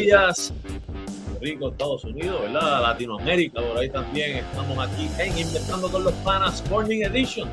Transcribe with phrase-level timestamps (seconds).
[0.00, 0.52] días,
[1.40, 2.82] Rico, Estados Unidos, ¿verdad?
[2.82, 7.48] Latinoamérica, por ahí también estamos aquí en Inventando con los Panas Morning Edition,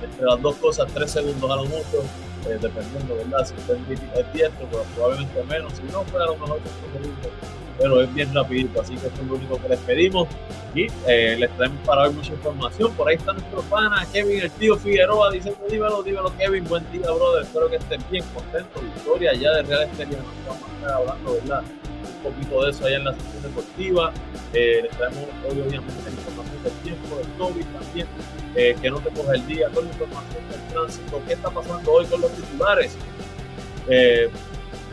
[0.01, 2.03] entre las dos cosas tres segundos a lo mucho,
[2.47, 3.45] eh, dependiendo, ¿verdad?
[3.45, 3.77] Si usted
[4.15, 5.73] es diestro, pues probablemente menos.
[5.73, 6.59] Si no, pues a lo mejor
[7.77, 10.27] pero es bien rapidito, así que esto es lo único que les pedimos
[10.75, 12.93] y eh, les traemos para ver mucha información.
[12.93, 17.11] Por ahí está nuestro pana Kevin, el tío Figueroa, diciendo dímelo, dímelo Kevin, buen día
[17.11, 20.91] brother, espero que estén bien contentos, victoria ya de Real Estelio, nos vamos a estar
[20.93, 21.63] hablando, ¿verdad?
[22.23, 24.13] poquito de eso allá en la sección deportiva.
[24.53, 28.07] Eh, les traemos hoy, obviamente, información del tiempo, del COVID también,
[28.55, 32.05] eh, que no te coja el día, con información del tránsito, qué está pasando hoy
[32.05, 32.97] con los titulares.
[33.89, 34.29] Eh,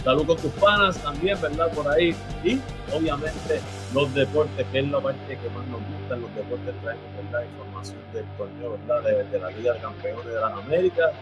[0.00, 1.72] salud con tus panas también, ¿verdad?
[1.72, 2.14] Por ahí.
[2.44, 2.60] Y
[2.92, 3.60] obviamente
[3.94, 6.16] los deportes, que es la parte que más nos gusta.
[6.16, 7.44] Los deportes traemos, ¿verdad?
[7.44, 9.26] Información del torneo, ¿verdad?
[9.30, 11.12] De, la Liga de Campeones de las Américas.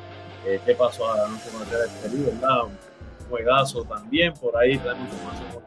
[0.47, 1.91] Eh, ¿Qué pasó anoche con el Real
[2.33, 2.65] verdad?
[2.65, 4.33] Un juegazo también.
[4.35, 5.63] Por ahí traemos información con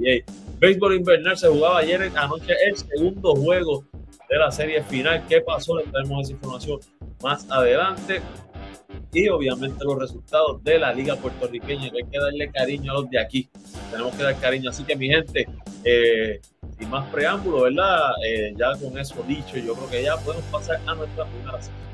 [0.00, 0.32] el NBA.
[0.58, 3.84] Béisbol invernal se jugaba ayer anoche el segundo juego
[4.28, 5.24] de la serie final.
[5.28, 5.76] ¿Qué pasó?
[5.76, 6.80] Le traemos esa información
[7.22, 8.20] más adelante
[9.12, 13.10] y obviamente los resultados de la liga puertorriqueña, que hay que darle cariño a los
[13.10, 13.48] de aquí.
[13.90, 14.70] Tenemos que dar cariño.
[14.70, 15.48] Así que mi gente,
[15.84, 16.40] eh,
[16.78, 18.12] sin más preámbulo, ¿verdad?
[18.24, 21.90] Eh, ya con eso dicho, yo creo que ya podemos pasar a nuestra primera sección.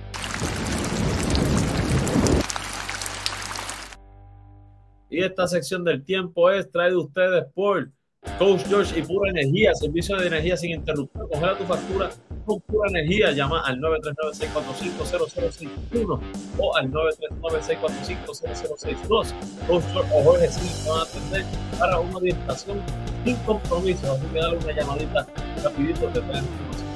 [5.08, 7.90] Y esta sección del tiempo es traída ustedes por
[8.38, 11.28] Coach George y Pura Energía, servicio de energía sin interrupción.
[11.28, 12.11] Congela tu factura
[12.44, 13.32] con Pura Energía.
[13.32, 16.20] Llama al 939-645-0061
[16.58, 19.32] o al 939-645-0062.
[19.67, 21.44] Coach George o Jorge sí te van a atender
[21.78, 22.78] para una orientación
[23.25, 24.12] sin compromiso.
[24.12, 25.26] Así que dale una llamadita
[25.62, 26.87] rapidito te traen información.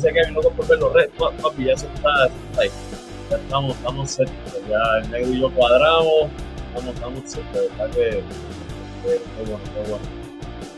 [0.00, 2.24] Que hay loco por ver los restos, papi, ya se está,
[2.58, 2.70] ahí.
[3.30, 4.32] Ya estamos, estamos cerca.
[4.68, 6.30] Ya el negro y yo cuadramos
[6.74, 8.10] estamos, estamos, de verdad que,
[9.02, 10.22] que, bueno, que bueno.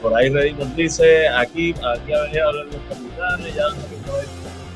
[0.03, 3.95] Por ahí Reddy nos dice, aquí, aquí ha venido a hablar los capitanes, ya que
[3.97, 4.19] estaba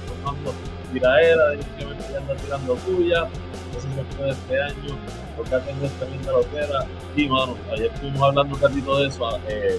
[0.06, 0.54] formando
[0.92, 3.28] tiraera, definitivamente ya está tirando tuya,
[3.76, 4.98] eso se fue este año,
[5.36, 6.86] porque ha tenido tremenda loquera.
[7.14, 9.78] Y mano, ayer estuvimos hablando un ratito de eso, eh, eh,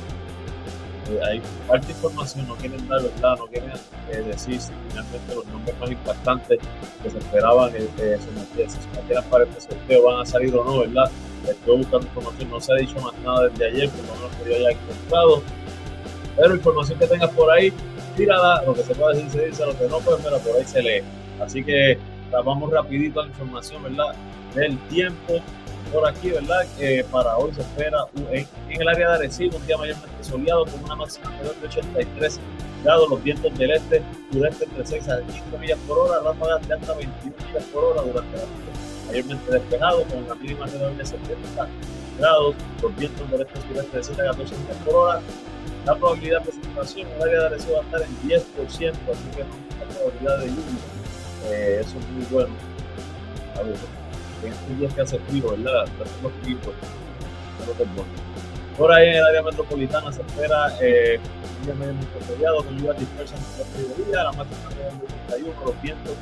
[1.24, 3.72] hay parte información, no quieren dar verdad, no quieren
[4.12, 6.60] eh, decir si finalmente los nombres más impactantes
[7.04, 10.80] que se esperaban eh, eh se, sometieran para este sorteo van a salir o no,
[10.80, 11.10] ¿verdad?
[11.48, 14.50] Estoy buscando información, no se ha dicho más nada desde ayer, por lo menos que
[14.50, 15.44] yo haya encontrado.
[16.36, 17.74] Pero información que tengas por ahí,
[18.16, 20.66] tírala, lo que se puede decir se dice, lo que no, pues mira, por ahí
[20.66, 21.04] se lee.
[21.40, 21.98] Así que
[22.32, 24.14] vamos rapidito a la información, ¿verdad?
[24.54, 25.42] Del tiempo
[25.92, 26.66] por aquí, ¿verdad?
[26.78, 30.84] Que para hoy se espera en, el área de Arecibo un día mayormente soleado con
[30.84, 32.40] una máxima de 83
[32.84, 34.02] grados, los vientos del este,
[34.32, 38.02] sureste entre 6 a 15 millas por hora, ráfagas de hasta 21 millas por hora
[38.02, 38.70] durante la noche
[39.08, 41.68] mayormente despejado, con la mínima alrededor de 70
[42.20, 45.22] grados, los vientos del este sureste de 7 a 14 millas por hora.
[45.86, 48.38] La probabilidad de precipitación en el área de Arecibo va a estar en 10%,
[48.70, 51.00] así que no hay probabilidad de lluvia.
[51.46, 52.54] Eh, eso es muy bueno.
[54.44, 55.84] En estos días que hace frío, ¿verdad?
[55.84, 58.30] Hacemos frío, no es bueno.
[58.78, 61.20] Por ahí en el área metropolitana se espera eh,
[61.60, 61.96] un día medio
[62.26, 63.40] soleado con lluvias dispersas
[63.76, 64.76] en el día, la máxima de
[65.28, 66.14] 31, los vientos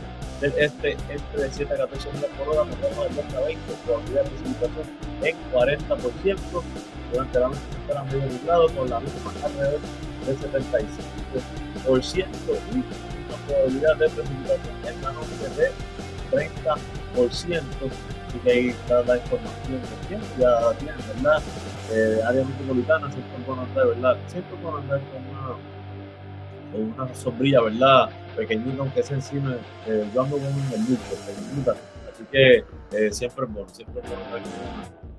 [0.42, 3.40] del este entre de 7 a 14 millas por hora, nos vamos del 20 a
[3.42, 4.86] 20, probabilidad de precipitación
[5.22, 6.64] en 40%.
[7.12, 9.80] Durante la noche espera medio nublado con la misma alrededor
[10.26, 12.26] del 75%
[12.74, 15.72] y una probabilidad de precipitación en la noche de
[16.32, 16.97] 30%.
[17.16, 21.42] Así que ahí está la información que tiene, ya tienen, ¿verdad?
[21.92, 24.18] Eh, área metropolitana, es bueno andar, ¿verdad?
[24.28, 25.02] Siempre es bueno andar
[26.72, 28.10] con una, una sombrilla, ¿verdad?
[28.38, 29.56] pequeñito, aunque sea encima,
[29.88, 31.76] eh, yo ando con un pequeñita.
[32.18, 34.24] Así que eh, siempre es bueno, siempre es bueno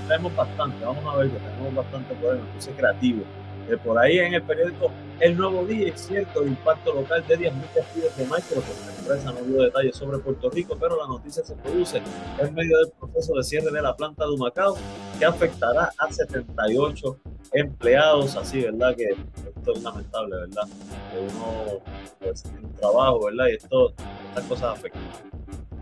[0.00, 3.24] tenemos bastante, vamos a ver que tenemos bastante por ahí, puse creativo.
[3.68, 7.38] Eh, por ahí en el periódico El Nuevo Día es cierto el impacto local de
[7.38, 8.86] 10.000 despidos de Microsoft.
[8.86, 12.02] La empresa no dio detalles sobre Puerto Rico, pero la noticia se produce
[12.38, 14.76] en medio del proceso de cierre de la planta de Humacao,
[15.18, 17.16] que afectará a 78
[17.52, 18.36] empleados.
[18.36, 18.94] Así, ¿verdad?
[18.96, 19.16] Que
[19.56, 20.64] esto es lamentable, ¿verdad?
[21.10, 21.80] Que uno
[22.20, 23.46] pues, tiene un trabajo, ¿verdad?
[23.50, 23.94] Y esto,
[24.28, 25.02] estas cosas afectan.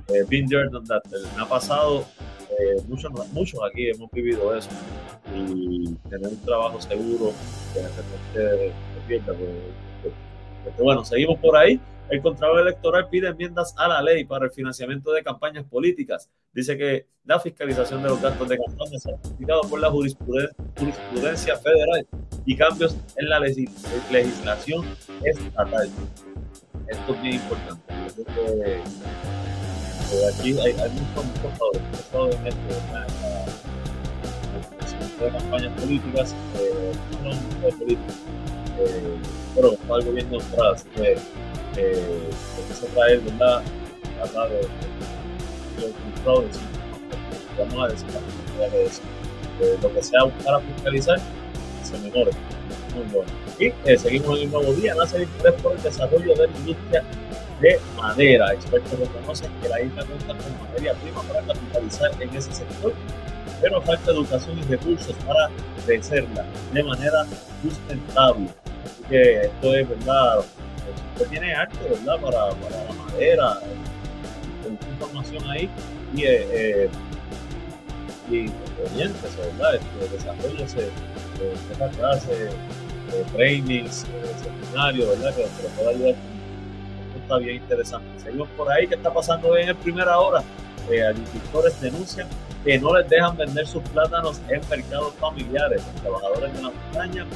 [0.09, 0.25] Eh,
[0.71, 1.01] donde
[1.37, 2.05] me ha pasado
[2.59, 4.71] eh, muchos, muchos aquí hemos vivido eso
[5.35, 7.33] y tener un trabajo seguro
[7.73, 9.35] que de repente se pierda.
[10.79, 11.81] Bueno, seguimos por ahí.
[12.11, 16.29] El Contralor Electoral pide enmiendas a la ley para el financiamiento de campañas políticas.
[16.53, 22.07] Dice que la fiscalización de los gastos de campaña ha certificado por la jurisprudencia federal
[22.45, 24.85] y cambios en la legislación
[25.25, 25.89] estatal.
[26.89, 27.95] Esto es muy importante
[30.33, 31.53] aquí hay, hay muchos, muchos
[32.47, 32.55] en
[35.21, 36.93] de campañas políticas, eh,
[37.63, 38.17] de políticas,
[38.81, 39.17] eh,
[39.55, 41.17] pero el gobierno atrás, así que
[42.75, 43.63] se trae, ¿verdad?
[44.21, 45.93] Hablar de, de,
[47.85, 49.05] a decir,
[49.61, 51.21] de lo que sea para fiscalizar,
[51.83, 52.33] se menore.
[52.95, 53.31] Muy bueno.
[53.59, 57.05] Y eh, seguimos el nuevo día, nace interés por el desarrollo de la industria
[57.63, 58.53] de madera.
[58.53, 62.93] Expertos reconocen que la isla cuenta con materia prima para capitalizar en ese sector,
[63.61, 65.49] pero falta educación y recursos para
[65.87, 67.25] crecerla de manera
[67.63, 68.49] sustentable.
[68.85, 70.45] Así que esto es verdad.
[71.15, 72.21] Usted tiene arte, ¿verdad?
[72.21, 73.61] Para, para la madera,
[74.63, 75.71] con información ahí
[76.15, 76.91] y, eh, eh
[78.31, 78.51] y
[78.81, 79.75] orientes, ¿verdad?
[79.75, 80.87] Este, desarrollese,
[81.41, 85.35] eh, clase, eh, trainings, eh, seminarios, ¿verdad?
[85.35, 86.15] Que, que pueda ayudar
[87.33, 88.07] está bien interesante.
[88.23, 90.43] Seguimos por ahí, ¿qué está pasando en primera hora?
[90.91, 92.29] Eh, agricultores denuncian
[92.65, 95.83] que no les dejan vender sus plátanos en mercados familiares.
[95.95, 97.27] Los trabajadores de la montaña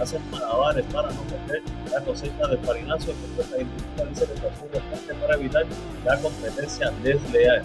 [0.00, 3.12] hacen malabares para no perder la cosecha de farinazo.
[3.50, 5.64] La industria dice que es para evitar
[6.04, 7.62] la competencia desleal.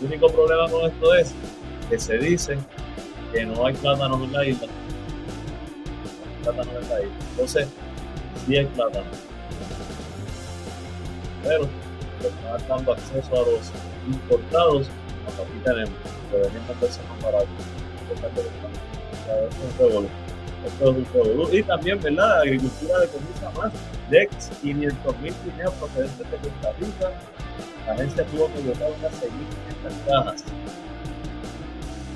[0.00, 1.34] El único problema con esto es
[1.90, 2.58] que se dice
[3.32, 4.68] que no hay plátanos en la isla.
[6.42, 7.14] Plátanos en la isla.
[7.32, 7.68] Entonces,
[8.46, 9.33] sí hay plátanos
[11.44, 11.68] pero
[12.20, 13.72] están dando acceso a los
[14.06, 14.88] importados,
[15.26, 15.94] aquí tenemos,
[16.32, 17.48] deberían venderse más barato.
[21.52, 22.28] Y también, ¿verdad?
[22.28, 23.72] La agricultura de comida más
[24.10, 24.28] de
[24.62, 25.34] 500 mil
[25.78, 27.12] procedentes de Costa Rica.
[27.86, 30.44] La agencia tuvo que votar una estas cajas.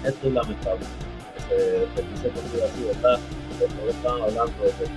[0.05, 0.87] Esto es lamentable.
[1.51, 1.89] De
[2.65, 3.19] así, ¿verdad?
[3.59, 4.89] De estaban hablando de que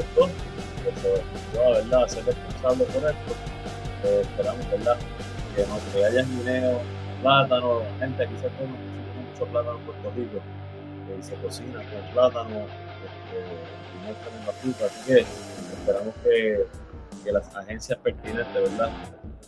[0.00, 0.28] costó,
[0.84, 1.16] pero
[1.54, 3.32] yo, verdad, ser responsable por esto.
[4.04, 4.96] Eh, esperamos, ¿verdad?
[5.54, 6.80] Que, no, que haya guineo,
[7.22, 8.76] plátano, gente aquí se come
[9.30, 10.40] mucho plátano en Puerto Rico,
[11.18, 12.60] y se cocina con plátano,
[13.04, 13.40] este,
[14.02, 16.66] no en la fruta, así que esperamos que,
[17.24, 18.90] que las agencias pertinentes, ¿verdad?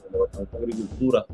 [0.07, 1.27] El Departamento de Agricultura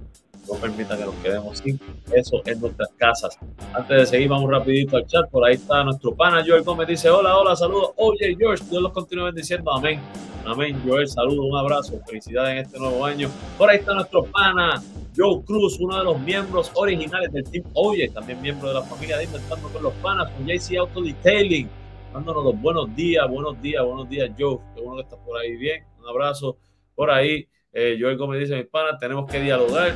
[0.49, 1.79] no permita que nos quedemos sin
[2.13, 3.39] eso en nuestras casas.
[3.75, 5.29] Antes de seguir, vamos rapidito al chat.
[5.31, 6.89] Por ahí está nuestro pana Joel Gómez.
[6.89, 7.91] Dice, hola, hola, saludos.
[7.97, 9.73] Oye, George, Dios los continúe bendiciendo.
[9.73, 10.01] Amén.
[10.45, 11.07] Amén, Joel.
[11.09, 12.01] Saludos, un abrazo.
[12.07, 13.29] Felicidades en este nuevo año.
[13.57, 14.83] Por ahí está nuestro pana
[15.19, 19.19] Joe Cruz, uno de los miembros originales del Team Oye, también miembro de la familia
[19.19, 21.69] de Inventando con los Panas, con JC Auto Detailing,
[22.13, 24.59] dándonos los buenos días, buenos días, buenos días, Joe.
[24.75, 25.85] Qué bueno que estás por ahí bien.
[25.99, 26.57] Un abrazo
[26.95, 27.49] por ahí.
[27.73, 29.93] Eh, George Gómez dice, mis panas, tenemos que dialogar.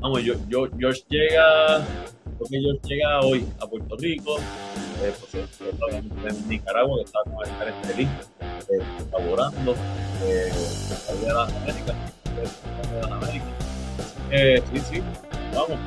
[0.00, 1.84] Vamos, yo, yo, George llega,
[2.38, 4.38] porque George llega hoy a Puerto Rico,
[5.02, 8.08] eh, pues, en Nicaragua, que está con el Estelín,
[8.40, 9.74] eh, colaborando,
[10.24, 10.50] eh,
[11.20, 11.96] de las Américas,
[12.34, 13.48] de las Américas.
[14.30, 15.02] Eh, sí, sí,
[15.54, 15.78] vamos.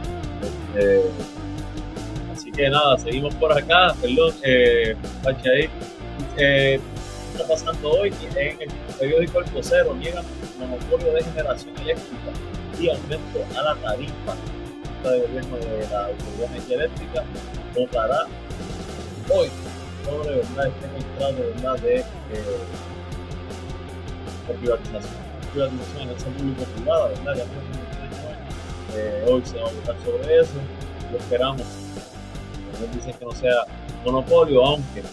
[0.76, 1.10] Eh,
[2.32, 5.70] así que nada, seguimos por acá, perdón, eh, ahí.
[6.38, 6.80] Eh,
[7.32, 10.24] está pasando hoy en el periódico El Vocero niegan
[10.60, 12.32] monopolio de generación eléctrica
[12.80, 14.36] y aumento a la tarifa.
[15.04, 17.24] El gobierno de la Autoridad Energía Eléctrica
[17.76, 18.26] votará
[19.30, 19.50] hoy
[20.06, 20.68] sobre ¿verdad?
[20.68, 21.80] este contrato ¿verdad?
[21.80, 22.06] de, eh,
[24.48, 25.24] de privatización.
[25.52, 27.36] Privatización en el público privada, ¿verdad?
[27.36, 27.44] Ya
[28.96, 30.54] eh, hoy se va a votar sobre eso
[31.12, 31.68] y esperamos.
[32.80, 33.66] Nos dicen que no sea
[34.06, 35.04] monopolio, aunque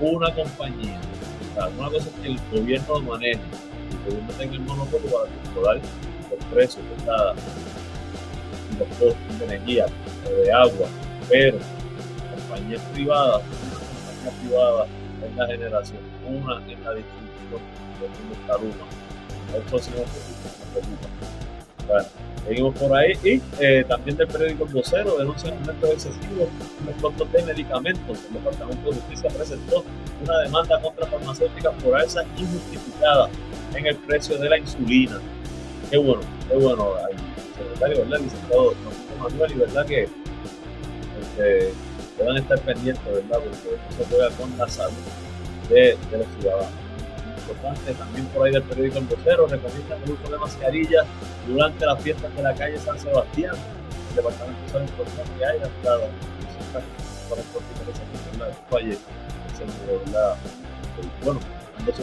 [0.00, 1.00] una compañía
[1.56, 3.40] una cosa es que el gobierno maneje,
[3.90, 5.80] el gobierno tenga el monopolio para controlar
[6.30, 7.34] los precios de cada
[8.78, 9.86] los costos de energía
[10.26, 10.88] o de agua,
[11.28, 11.58] pero
[12.30, 14.86] compañías privadas, una compañía privada
[15.26, 17.60] en la generación, una en la distribución,
[18.00, 18.86] de la luma.
[19.56, 20.08] Esto sí nos
[20.72, 21.08] preocupa.
[21.86, 22.08] Bueno,
[22.46, 26.48] seguimos por ahí y eh, también del periódico El Vocero denuncia aumentos excesivos
[26.80, 28.18] en los costos de medicamentos.
[28.28, 29.84] El Departamento de Justicia presentó
[30.24, 33.28] una demanda contra farmacéuticas por alza injustificada
[33.74, 35.20] en el precio de la insulina.
[35.90, 36.92] Qué bueno, qué bueno,
[37.58, 38.20] secretario, ¿verdad?
[38.20, 38.74] Licenciado
[39.18, 40.02] Manuel, y verdad que
[41.20, 41.72] este,
[42.18, 43.40] deben estar pendientes, ¿verdad?
[43.40, 44.94] Porque eso juega con la salud
[45.68, 46.90] de, de los ciudadanos
[47.50, 51.06] importante también por ahí del periódico El Vocero, recomiendan el uso de mascarillas
[51.46, 53.54] durante las fiestas de la calle San Sebastián.
[54.10, 56.02] El departamento de salud importante que haya estado
[57.28, 57.44] por el
[58.70, 58.98] falle
[59.86, 60.36] ¿verdad?
[61.24, 61.40] Bueno,
[61.86, 62.02] no se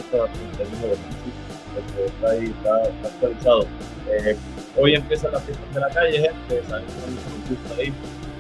[1.80, 3.68] está está ahí, está, está actualizado.
[4.10, 4.38] Eh,
[4.78, 7.94] hoy empiezan las fiestas de la calle, gente, saben que no gusta ahí.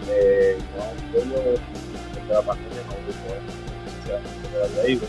[0.09, 1.77] Eh, no, yo
[2.27, 3.41] de la pandemia no gusto, eh,
[4.05, 5.01] se va a ahí,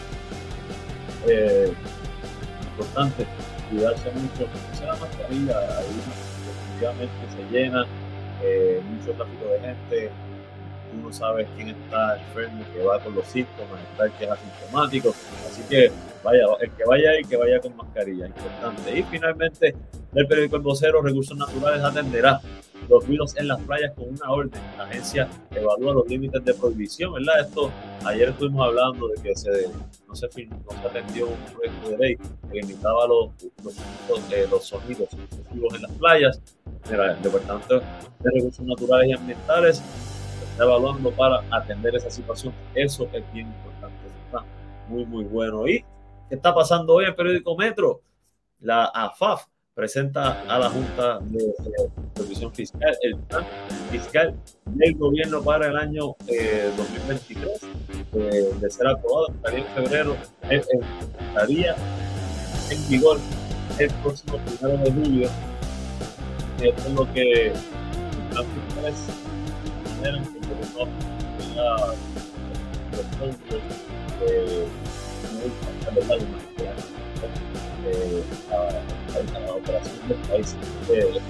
[1.26, 1.72] eh,
[2.70, 3.26] importante
[3.70, 5.86] cuidarse mucho, se la mascarilla, ahí
[6.46, 7.86] definitivamente se llena,
[8.42, 10.10] eh, mucho tráfico de gente,
[10.96, 15.14] uno sabe quién está enfermo, que va con los síntomas, está el que es asintomático,
[15.48, 15.90] así que
[16.22, 18.98] vaya, el que vaya ahí, que vaya con mascarilla, importante.
[18.98, 19.74] Y finalmente,
[20.14, 22.40] el periódico El Vocero, Recursos Naturales atenderá
[22.88, 24.61] los ruidos en las playas con una orden.
[24.77, 27.40] La agencia evalúa los límites de prohibición, ¿verdad?
[27.40, 27.70] Esto,
[28.05, 29.51] ayer estuvimos hablando de que se,
[30.07, 33.31] no se, no se atendió un proyecto de ley que limitaba los,
[33.62, 33.74] los,
[34.09, 36.40] los, eh, los sonidos en las playas.
[36.90, 39.83] Mira, el Departamento de Recursos Naturales y Ambientales
[40.58, 42.52] está evaluando para atender esa situación.
[42.74, 43.96] Eso es bien importante.
[44.26, 44.44] está
[44.88, 45.68] muy, muy bueno.
[45.68, 45.84] ¿Y
[46.28, 48.00] qué está pasando hoy en el periódico Metro?
[48.58, 51.54] La AFAF presenta a la Junta de
[52.16, 53.46] Revisión Fiscal el plan
[53.92, 56.16] fiscal del gobierno para el año
[56.76, 57.60] 2023,
[58.14, 60.16] eh, de ser aprobado, estaría en febrero,
[60.50, 60.80] eh, eh,
[61.28, 61.76] estaría
[62.70, 63.18] en vigor
[63.78, 65.30] el próximo primero de julio.
[66.60, 67.52] Esto es lo que el
[70.02, 70.38] plan
[71.58, 71.92] la
[74.26, 74.64] eh,
[79.50, 80.56] operación del país
[80.90, 81.20] eh,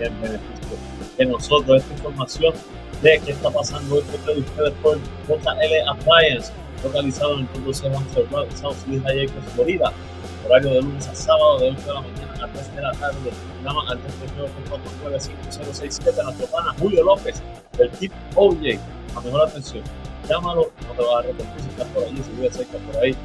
[0.00, 0.78] en beneficio
[1.18, 1.82] de nosotros.
[1.82, 2.54] Esta información
[3.02, 7.90] de qué está pasando hoy de ustedes por JL Appliance, localizado en el punto C
[8.56, 8.76] South
[9.54, 9.92] Florida.
[10.44, 13.30] Horario de lunes a sábado de 8 de la mañana a 3 de la tarde.
[13.64, 17.42] Llama al 339-449-5067 a nuestro pana Julio López
[17.78, 18.78] del Tip OJ.
[19.16, 19.84] A mejor atención.
[20.28, 23.16] Llámalo, no te vas a arrepentir si estás por allí, si vives cerca por ahí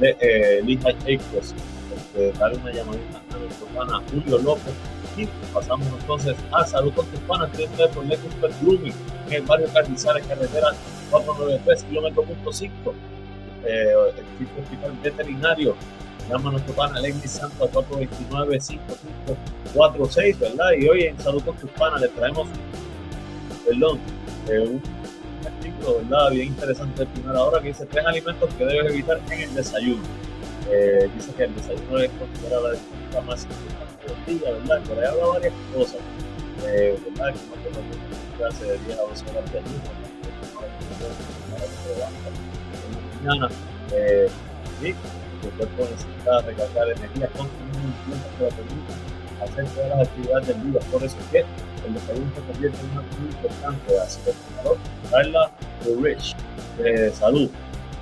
[0.00, 1.54] de eh, Lija Acres.
[1.94, 4.74] Este, darle una llamadita a nuestro pana Julio López
[5.16, 8.04] y pasamos entonces a Salud con tus panas, que es por
[8.60, 8.92] Grooming
[9.28, 10.72] en el barrio Carrizales, carretera
[11.10, 12.94] 493, kilómetro punto 5.
[13.64, 15.74] Eh, el tipo hospital veterinario
[16.28, 20.70] llama a nuestro pana Lenny Santo a 429-5546, ¿verdad?
[20.78, 22.48] Y hoy en Salud con tus panas le traemos,
[23.66, 23.98] perdón,
[24.48, 24.80] eh, un
[25.44, 26.30] artículo, ¿verdad?
[26.30, 30.02] Bien interesante de primera hora que dice tres alimentos que debes evitar en el desayuno.
[30.70, 32.72] Eh, dice que el desayuno es considerada
[33.12, 34.80] la más importante del día, ¿verdad?
[34.88, 36.00] Pero ahí habla varias cosas,
[36.66, 37.34] eh, ¿verdad?
[37.34, 37.72] Que no te
[38.40, 40.06] lo hace de 10 a 12 horas de ayuno, ¿no?
[43.26, 43.48] mañana,
[43.92, 44.28] eh,
[45.42, 48.94] tu cuerpo necesita recargar energía con un tiempo que lo permita
[49.42, 50.80] hacer todas las actividades del día.
[50.90, 51.38] Por eso es que
[51.86, 53.98] el desayuno se convierte en una muy importante.
[54.00, 54.32] Así que,
[55.10, 55.50] Carla
[56.02, 56.36] Rich,
[56.78, 57.50] de salud,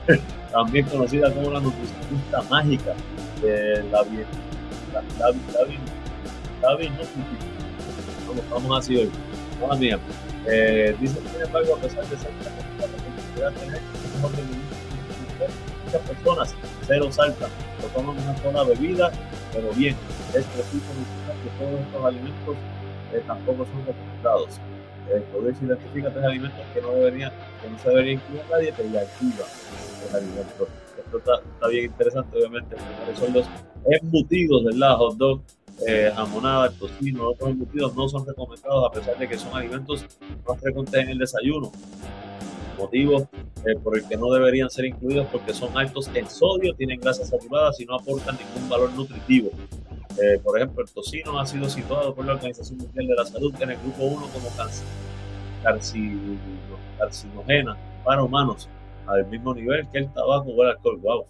[0.52, 2.94] también conocida como la nutricionista mágica,
[3.42, 4.24] eh, David,
[5.18, 5.78] David, David,
[6.62, 9.10] David, no, vamos, vamos así hoy,
[9.60, 9.98] mala mía.
[10.46, 13.80] Eh, dice, sin embargo, a pesar de ser una de tener
[15.94, 16.54] muchas personas
[16.86, 17.50] cero saltan,
[17.82, 19.10] o toman una sola bebida,
[19.52, 19.96] pero bien,
[20.34, 22.56] es preciso mencionar que todos estos alimentos
[23.12, 24.60] eh, tampoco son recomendados.
[25.10, 27.30] Eh, poder identifica tres alimentos que no deberían,
[27.62, 29.46] que no se debería incluir en la dieta y activa
[30.08, 30.68] el alimento.
[30.98, 32.76] Esto está, está, bien interesante, obviamente.
[32.76, 33.46] Primero son los
[33.84, 34.96] embutidos, ¿verdad?
[34.96, 35.40] Hot dog,
[35.86, 40.06] eh, jamonada, tocino, otros embutidos no son recomendados a pesar de que son alimentos
[40.48, 41.70] más frecuentes en el desayuno.
[42.76, 43.28] Motivo
[43.66, 47.30] eh, por el que no deberían ser incluidos porque son altos en sodio, tienen grasas
[47.30, 49.50] saturadas y no aportan ningún valor nutritivo.
[50.22, 53.54] Eh, por ejemplo, el tocino ha sido situado por la Organización Mundial de la Salud
[53.60, 54.48] en el grupo 1 como
[56.98, 58.68] carcinogena para humanos,
[59.06, 60.98] al mismo nivel que el tabaco o el alcohol.
[60.98, 61.26] Wow,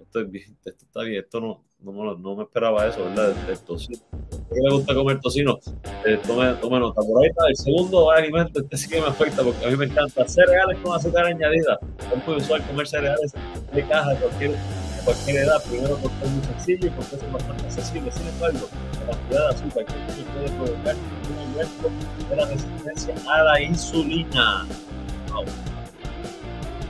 [0.00, 3.34] esto, es bien, esto está bien, esto no, no, me, no me esperaba eso, ¿verdad?
[3.48, 3.98] El, tocino.
[4.12, 5.58] ¿A qué le gusta comer tocino?
[6.04, 7.00] Eh, tome, tome, nota.
[7.00, 9.84] Por ahí está el segundo alimento, este sí que me afecta porque a mí me
[9.84, 10.26] encanta.
[10.26, 11.78] Cereales con azúcar añadida.
[12.12, 13.32] Es muy usual comer cereales
[13.72, 15.62] de caja de cualquier, de cualquier edad.
[15.68, 18.12] Primero porque es muy sencillo y porque es bastante accesible.
[18.12, 18.68] Sin embargo,
[19.06, 19.92] la cantidad de azúcar que
[20.34, 20.96] puede provocar
[21.30, 21.90] un aumento
[22.28, 24.66] de la resistencia a la insulina.
[25.32, 25.44] Wow.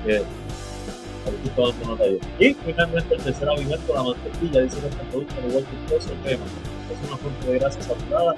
[0.07, 0.22] Eh,
[2.38, 6.01] y finalmente el tercer alimento, la mantequilla, dice que este producto, al igual que el
[6.01, 8.35] queso, crema, es una fuente de grasa saturada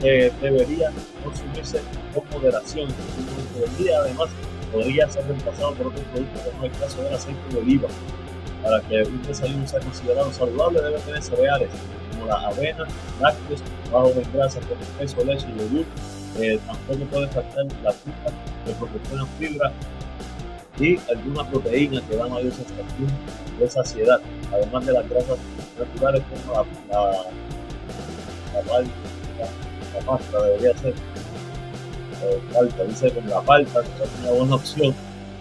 [0.00, 0.90] que debería
[1.22, 1.80] consumirse
[2.14, 3.98] con moderación en día.
[3.98, 4.28] Además,
[4.72, 7.88] podría ser reemplazado por otros productos como el caso del aceite de oliva.
[8.62, 11.68] Para que un desayuno sea considerado saludable, debe tener cereales
[12.12, 12.84] como la avena,
[13.20, 15.86] lácteos, bajos en grasa como queso, leche y yogur.
[16.38, 18.32] Eh, tampoco puede faltar la fruta
[18.64, 19.72] que proporciona fibra
[20.78, 23.08] y alguna proteína que da mayor sensación
[23.58, 24.20] de saciedad,
[24.52, 25.38] además de las grasas
[25.78, 28.88] naturales como la, la, la,
[29.94, 30.94] la pasta debería ser
[32.24, 34.94] eh, falta, dice con la falta, es una buena opción.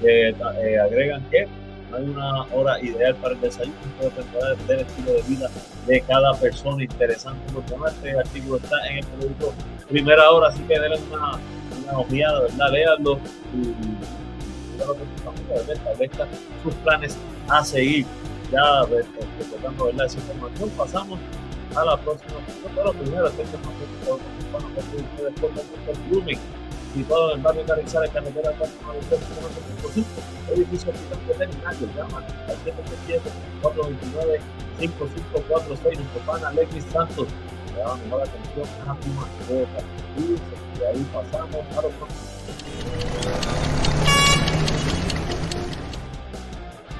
[0.03, 1.47] Eh, eh, agregan que
[1.89, 5.49] no hay una hora ideal para el desayuno, puede depender del estilo de vida
[5.87, 6.83] de cada persona.
[6.83, 9.53] Interesante porque este artículo está en el producto
[9.89, 11.39] primera hora, así que denle una,
[11.83, 12.71] una ojeada, ¿verdad?
[12.71, 13.19] Léanlo
[13.53, 14.22] y,
[15.73, 16.27] establezca
[16.63, 17.17] sus planes
[17.49, 18.05] a seguir.
[18.51, 21.19] Ya recordando información, pasamos
[21.75, 22.35] a la próxima.
[22.75, 23.49] Pero primero, este es
[26.09, 26.39] Blooming,
[26.93, 30.07] situado en el barrio de 495,
[30.53, 30.91] edificio
[31.27, 32.25] veterinario, llama al
[32.63, 33.29] 777
[33.61, 34.41] 429
[34.79, 37.27] 5546 nuestro pana Alexis Santos,
[37.73, 39.79] le da mejor atención a su mascota.
[40.17, 40.37] Y
[40.79, 41.61] de ahí pasamos.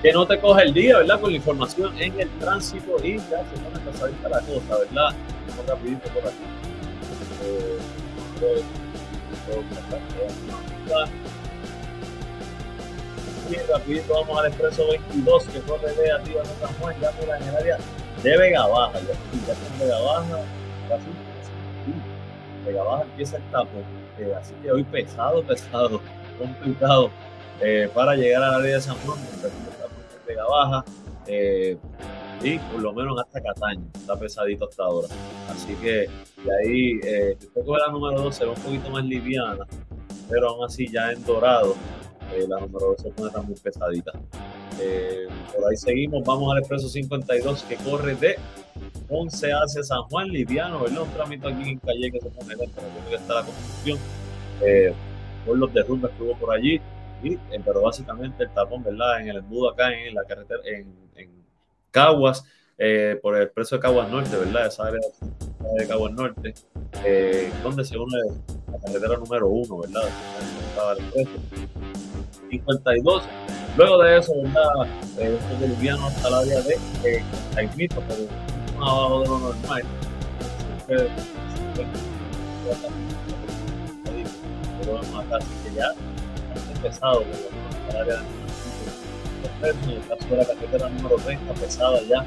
[0.03, 1.21] Que no te coge el día, ¿verdad?
[1.21, 5.15] Con la información en el tránsito y ya se pone pasadita la cosa, ¿verdad?
[5.47, 6.43] Vamos rapidito por aquí.
[13.49, 17.37] Y rapidito vamos al expreso 22 que corre de arriba de San Juan, ya mira
[17.37, 17.77] en el área
[18.23, 19.13] de Vega Baja, ya,
[19.47, 20.39] ya en Vega Baja,
[20.89, 21.05] casi,
[22.65, 23.83] Vega Baja empieza el tapón,
[24.17, 26.01] eh, así que hoy pesado, pesado,
[26.37, 27.09] complicado
[27.61, 29.19] eh, para llegar a la área de San Juan,
[30.33, 30.85] Vega Baja
[31.27, 31.77] eh,
[32.43, 35.07] y por lo menos hasta Cataño, está pesadito hasta ahora.
[35.49, 36.09] Así que
[36.43, 39.65] de ahí, eh, usted coge la número 2, se ve un poquito más liviana,
[40.29, 41.75] pero aún así ya en dorado,
[42.33, 44.11] eh, la número 2 se pone también pesadita.
[44.81, 48.35] Eh, por ahí seguimos, vamos al expreso 52 que corre de
[49.09, 51.03] 11 hacia San Juan, liviano, ¿verdad?
[51.03, 53.99] Un trámite aquí en Calle que se pone lento, que está la construcción,
[54.61, 54.93] eh,
[55.45, 56.81] por los derrumbes que hubo por allí,
[57.31, 59.21] eh, pero básicamente el tapón, ¿verdad?
[59.21, 61.29] En el embudo acá en la carretera, en, en
[61.91, 62.45] Caguas,
[62.77, 64.67] eh, por el precio de Caguas Norte, ¿verdad?
[64.67, 64.99] Esa área
[65.77, 66.53] de Caguas Norte,
[67.05, 68.19] eh, donde se une
[68.71, 70.09] la carretera número uno, ¿verdad?
[72.49, 73.23] 52.
[73.77, 74.87] Luego de eso, ¿verdad?
[75.17, 77.23] Eh, este boliviano hasta el área de eh,
[77.55, 78.27] Caimito, pero
[78.77, 79.83] abajo de lo normal.
[80.87, 81.07] Pero,
[85.63, 85.93] que ya
[86.83, 87.23] pesado,
[87.89, 92.25] el área de el caso de la carretera número 30, pesada ya,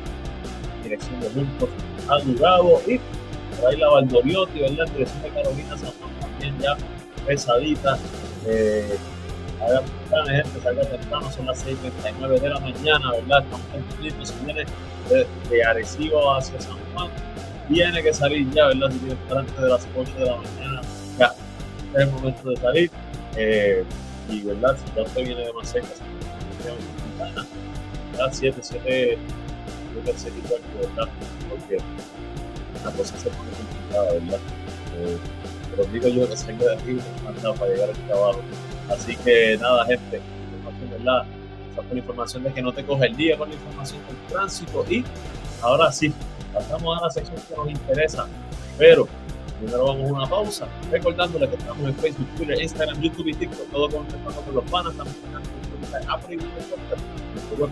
[0.83, 1.69] dirección de Juntos
[2.09, 2.99] a Dugabo, y
[3.57, 4.87] por ahí la Valdoriotti, ¿verdad?
[4.93, 6.77] Dirección de Carolina San Juan también ya
[7.27, 7.99] pesadita.
[8.47, 8.97] Eh,
[9.61, 13.45] a ver, gente, salga temprano, son las 6.29 de la mañana, ¿verdad?
[13.45, 14.65] Estamos cumpliendo, si viene
[15.11, 17.11] de, de Arecibo hacia San Juan,
[17.69, 18.91] tiene que salir ya, ¿verdad?
[18.91, 20.81] Si tiene antes de las 8 de la mañana,
[21.19, 21.35] ya,
[21.95, 22.91] es el momento de salir.
[23.37, 23.85] Eh,
[24.29, 25.89] y verdad, si ya usted viene de más cerca,
[28.17, 29.19] ya 7, 7,
[29.95, 31.09] yo pensé que igual que verdad,
[31.49, 31.79] porque
[32.85, 34.41] la cosa se pone complicada, ¿verdad?
[34.97, 35.19] Eh,
[35.71, 38.41] pero digo yo que salga de aquí mandado para llegar al trabajo.
[38.91, 40.21] Así que nada, gente,
[40.53, 41.27] información, ¿verdad?
[41.73, 44.17] Esa fue la información de que no te coge el día con la información del
[44.29, 45.05] tránsito y
[45.61, 46.13] ahora sí,
[46.53, 48.27] pasamos a la sección que nos interesa,
[48.79, 49.09] pero
[49.59, 53.71] primero vamos a una pausa, recordándole que estamos en Facebook, Twitter, Instagram, YouTube y TikTok,
[53.71, 54.07] todo con
[54.55, 55.17] los panas, también
[56.01, 57.69] en Apple y Google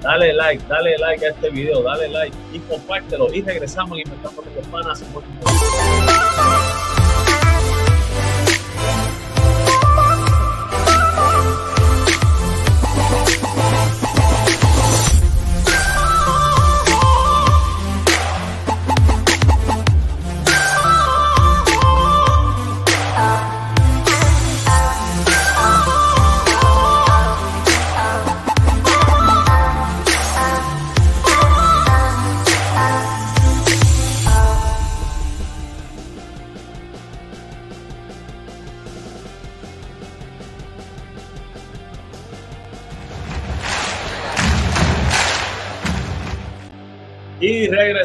[0.00, 4.66] Dale like, dale like a este video, dale like y compártelo y regresamos inventando los
[4.68, 5.02] panas.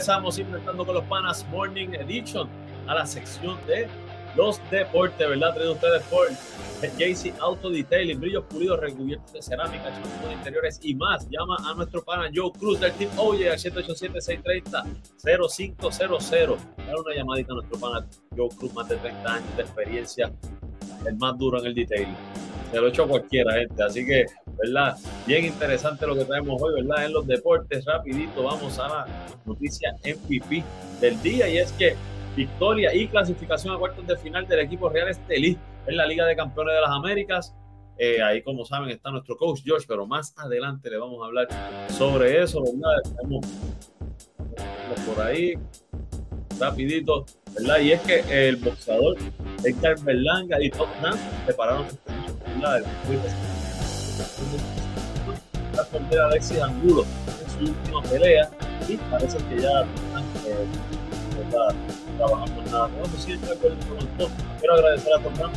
[0.04, 2.50] Regresamos inventando con los panas Morning Edition
[2.88, 3.88] a la sección de
[4.36, 5.54] los deportes, ¿verdad?
[5.54, 6.28] Traído ustedes por
[6.82, 11.26] JC Auto Detailing, brillos pulidos, recubiertos de cerámica, champú de interiores y más.
[11.30, 16.58] Llama a nuestro pana Joe Cruz del Team Oye al 787-630-0500.
[16.80, 20.34] Dale una llamadita a nuestro pana Joe Cruz, más de 30 años de experiencia,
[21.08, 22.18] el más duro en el detailing.
[22.72, 23.82] Se lo he hecho cualquiera, gente.
[23.82, 24.26] Así que
[24.58, 24.98] ¿verdad?
[25.26, 27.06] Bien interesante lo que traemos hoy, ¿verdad?
[27.06, 29.08] En los deportes, rapidito, vamos a la
[29.46, 30.64] noticia MVP
[31.02, 31.96] del día y es que
[32.36, 36.36] victoria y clasificación a cuartos de final del equipo Real Estelí en la Liga de
[36.36, 37.56] Campeones de las Américas.
[37.98, 41.48] Eh, ahí, como saben, está nuestro coach George, pero más adelante le vamos a hablar
[41.90, 43.02] sobre eso, ¿verdad?
[43.04, 43.46] Estamos
[45.06, 45.54] por ahí,
[46.60, 47.80] rapidito, ¿verdad?
[47.80, 49.18] Y es que el boxeador
[49.64, 51.86] Edgar Berlanga y Tottenham prepararon
[52.46, 52.84] ¿verdad?
[55.76, 57.06] La pelea Alexis Angulo
[57.44, 58.50] en su última pelea
[58.88, 60.68] y parece que ya están eh,
[62.18, 63.08] trabajando en nada nuevo.
[63.18, 63.50] Siempre
[64.60, 65.52] quiero agradecer a Tomás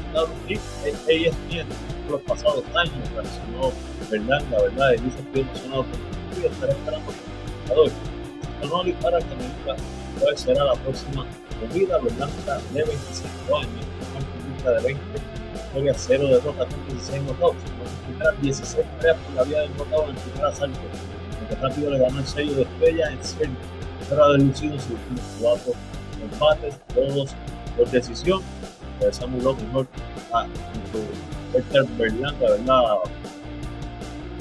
[0.48, 1.68] y ESPN
[2.04, 2.94] por los pasados años.
[3.14, 3.72] Reaccionó
[4.10, 7.12] verdad, la verdad, y dice que emocionado por el estaré esperando
[8.62, 9.82] el y para que nunca
[10.20, 11.26] puede será la próxima
[11.60, 12.28] comida verdad
[12.72, 13.84] de 25 años,
[14.62, 15.02] una de 20
[15.76, 17.62] victoria, 0 derrotas, 16 knockouts
[18.16, 20.80] primeras 16 peleas por la vía del en el primer asalto.
[21.38, 23.56] Aunque rápido le ganó el sello de estrella en serio,
[24.08, 25.72] pero ha deducido sus últimos cuatro
[26.22, 27.34] empates, todos
[27.76, 28.42] por decisión.
[29.00, 29.86] Regresamos lo mejor
[30.32, 30.46] a
[31.54, 32.96] Héctor Berlanga, ¿verdad?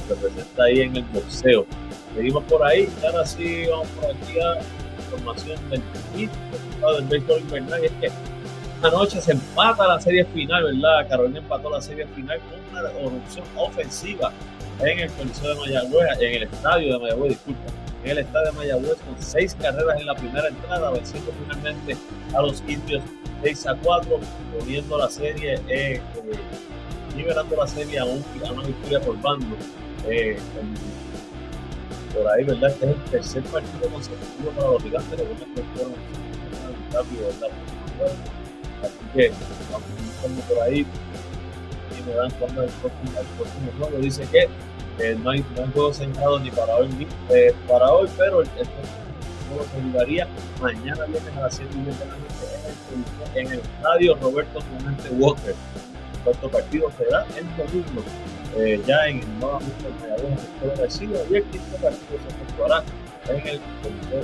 [0.10, 1.66] Representa ahí en el boxeo.
[2.16, 4.60] Seguimos por ahí y ahora sí vamos por aquí a
[5.04, 5.82] información del
[6.18, 8.35] del béisbol invernal es que
[8.86, 11.08] anoche se empata la serie final, ¿verdad?
[11.10, 14.32] Carolina empató la serie final con una erupción ofensiva
[14.80, 17.62] en el Coliseo de Mayagüez, en el estadio de Mayagüez, disculpa,
[18.04, 21.98] en el estadio de Mayagüez con seis carreras en la primera entrada, venciendo finalmente
[22.34, 23.02] a los indios
[23.42, 24.20] 6 a 4,
[24.58, 26.02] poniendo la serie, eh, eh,
[27.16, 29.56] liberando la serie a, una victoria por bando.
[30.08, 30.38] Eh,
[32.14, 32.72] por ahí, ¿verdad?
[32.72, 35.94] Este es el tercer partido consecutivo para los gigantes, que fueron
[36.92, 37.46] ¿verdad?
[38.82, 39.32] Así que
[39.72, 40.86] vamos por ahí
[41.92, 43.98] y me dan cuenta del próximo, el próximo juego.
[44.00, 44.50] Dice que
[45.00, 48.42] eh, no, hay, no hay juego señalado ni para hoy ni eh, para hoy, pero
[48.42, 50.28] el, el juego se jugaría
[50.62, 52.46] mañana viernes a las 7 y 20 de la noche
[53.36, 55.56] en el, estadio Roberto Clemente Walker.
[56.24, 58.04] Cuarto partido será el domingo.
[58.58, 62.84] Eh, ya en el nuevo de García y el quinto partido se efectuará
[63.28, 63.62] en el,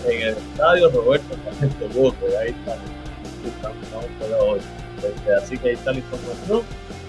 [0.06, 2.38] en el estadio Roberto Clemente Walker.
[2.38, 2.78] Ahí está
[4.40, 4.60] hoy.
[4.98, 6.62] Este, así que ahí está la información.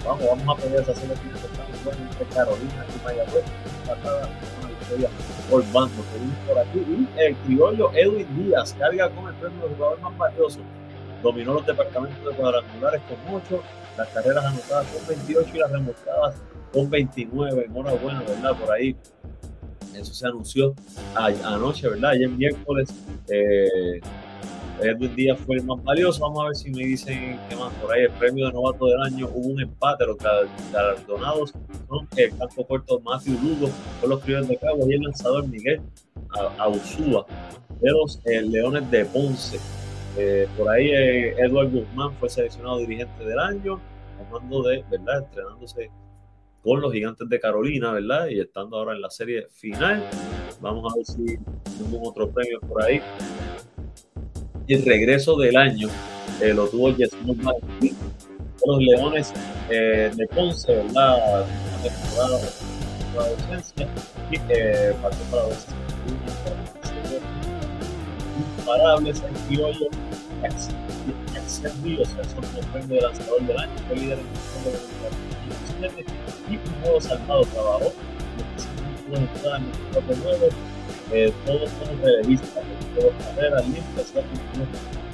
[0.04, 3.44] Vamos, vamos a pedir esa serie que estamos buenos entre Carolina y Mayagüez.
[4.60, 5.08] Una victoria
[5.50, 6.02] por bando.
[6.12, 6.78] Seguimos por aquí.
[6.78, 10.60] Y el criollo Edwin Díaz carga con el premio de jugador más valioso.
[11.22, 13.62] Dominó los departamentos de cuadrangulares con 8,
[13.96, 16.36] las carreras anotadas con 28 y las remolcadas
[16.72, 17.64] con 29.
[17.66, 18.58] Enhorabuena, ¿verdad?
[18.58, 18.96] Por ahí
[19.94, 20.74] eso se anunció
[21.14, 22.10] anoche, ¿verdad?
[22.10, 22.88] Ayer miércoles
[23.28, 24.00] eh,
[24.82, 26.22] Edwin Díaz fue el más valioso.
[26.22, 28.04] Vamos a ver si me dicen qué más por ahí.
[28.04, 30.06] El premio de novato del año hubo un empate.
[30.06, 31.52] Los galardonados
[31.88, 35.80] son el campo corto Matthew Lugo con los criollos de Cabo y el lanzador Miguel
[36.58, 37.26] Ausúa
[37.80, 39.58] de los eh, Leones de Ponce.
[40.16, 43.80] Eh, por ahí eh, Edward Guzmán fue seleccionado dirigente del año,
[44.18, 45.24] hablando de, ¿verdad?
[45.24, 45.90] Entrenándose
[46.62, 48.28] con los gigantes de Carolina, ¿verdad?
[48.28, 50.02] Y estando ahora en la serie final.
[50.60, 51.38] Vamos a ver si
[51.76, 53.00] tenemos otro premio por ahí.
[54.68, 55.88] El regreso del año
[56.40, 59.32] eh, lo tuvo los Leones
[59.70, 61.46] eh, de Ponce, ¿verdad?
[61.82, 63.86] Temporada de
[64.30, 65.42] y eh, partió para
[68.58, 69.86] imparables en criollo
[70.44, 70.74] Axel
[72.00, 74.26] o sea, son el premio lanzador del año, fue líder en
[74.66, 76.02] el de la
[76.50, 77.92] y un nuevo salvado trabajó
[79.08, 79.28] en el
[79.92, 80.48] cuatro nueve,
[81.12, 82.64] eh, todos son relevistas,
[82.98, 84.12] todos carreras limpias,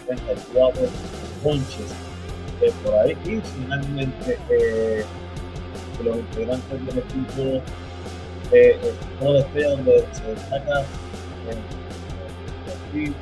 [0.06, 0.82] 34
[1.42, 1.92] ponches
[2.62, 5.04] eh, por ahí y finalmente eh,
[6.02, 7.62] los integrantes del equipo
[8.52, 8.78] eh,
[9.20, 10.87] todo estrella donde se destaca eh,
[12.94, 13.12] eh,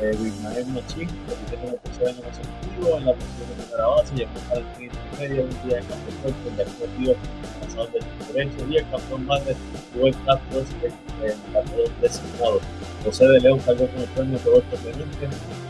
[0.00, 4.14] eh, Ismael Machín, que tiene el tercer año consecutivo en la posición de primera base,
[4.16, 7.16] y el Valentín medio un día en campo fuerte, ya cometido
[7.60, 9.56] lanzador de derecho, y el campeón bate
[9.94, 12.60] Joel Castro en el bateador designado.
[13.04, 15.28] José de León salió con el premio Roberto Clemente,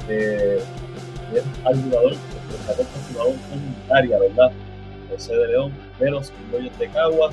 [0.09, 0.62] eh,
[1.35, 2.19] es al jugador, el
[2.77, 4.53] como jugador comunitaria, ¿verdad?
[5.11, 7.31] José de León de los Criollos de Cagua,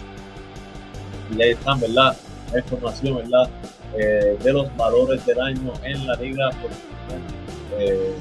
[1.35, 2.15] y ahí están, ¿verdad?
[2.51, 3.49] La información, ¿verdad?
[3.97, 6.49] Eh, de los valores del año en la liga
[7.79, 8.13] eh,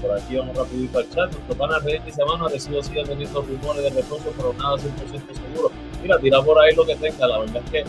[0.00, 1.32] por aquí vamos rapidito al chat.
[1.32, 4.82] Nuestro pana Reyes Semana recibo sigue teniendo rumores de refuerzo, pero nada 100%
[5.34, 5.70] seguro.
[6.02, 7.26] Mira, tira por ahí lo que tenga.
[7.26, 7.84] La verdad es que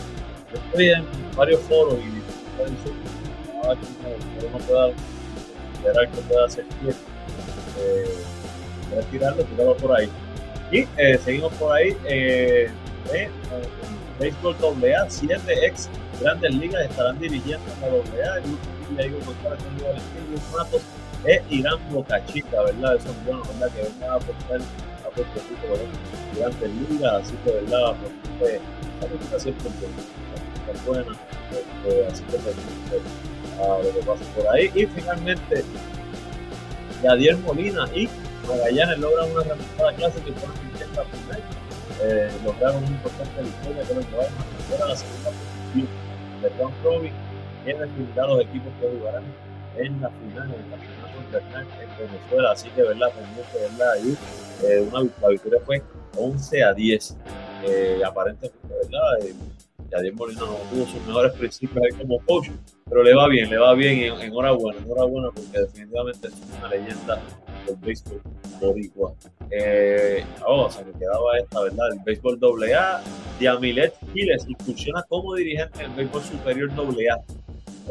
[0.54, 1.04] estoy en
[1.36, 2.18] varios foros y
[3.62, 4.88] nada que no, pueda
[5.74, 6.64] esperar que pueda hacer
[7.80, 8.14] eh,
[8.90, 10.08] voy a tirarlo, tirarlo por ahí.
[10.72, 11.96] Y eh, seguimos por ahí.
[12.04, 12.70] Eh,
[14.18, 15.88] Béisbol AA, siete ex
[16.20, 18.38] grandes ligas estarán dirigiendo en la AA.
[18.38, 20.82] El último día digo González con Luis Matos
[21.24, 22.96] e Irán Bocachita, ¿verdad?
[22.96, 23.74] Eso es bueno, ¿verdad?
[23.74, 25.86] Que venga a aportar a Puerto Rico, ¿verdad?
[26.36, 27.96] Grandes ligas, así que, ¿verdad?
[28.40, 28.60] Porque
[29.00, 29.70] la política siempre
[30.72, 31.16] es buena,
[31.50, 33.02] este, así que pendiente
[33.60, 34.70] a lo que pasa por ahí.
[34.74, 35.64] Y finalmente,
[37.02, 38.08] Yadier Molina y
[38.48, 41.57] Magallanes logran una remontada clásica y ponen en la primera
[42.02, 44.32] eh, lograron una importante victoria que los llevaron
[44.82, 45.88] a la segunda posición
[46.42, 47.12] de Ron Robin
[47.66, 49.24] en definirá los equipos que jugarán
[49.76, 52.52] en la final del campeonato internacional en Venezuela.
[52.52, 54.16] Así que, verdad, pendiente, verdad, ahí
[54.64, 55.82] eh, una, la victoria fue
[56.16, 57.16] 11 a 10.
[57.64, 59.34] Eh, aparentemente, verdad, eh,
[59.90, 62.50] Yadier Molina no tuvo sus mejores principios ahí como coach,
[62.88, 67.20] pero le va bien, le va bien, enhorabuena, enhorabuena, porque definitivamente es una leyenda
[67.66, 68.20] del béisbol
[68.60, 69.14] boricua.
[69.50, 70.24] Eh,
[70.70, 71.92] se me quedaba esta, ¿verdad?
[71.92, 72.38] El béisbol
[72.74, 73.02] AA,
[73.38, 77.22] Diamilet Giles incursiona como dirigente en el béisbol superior AA.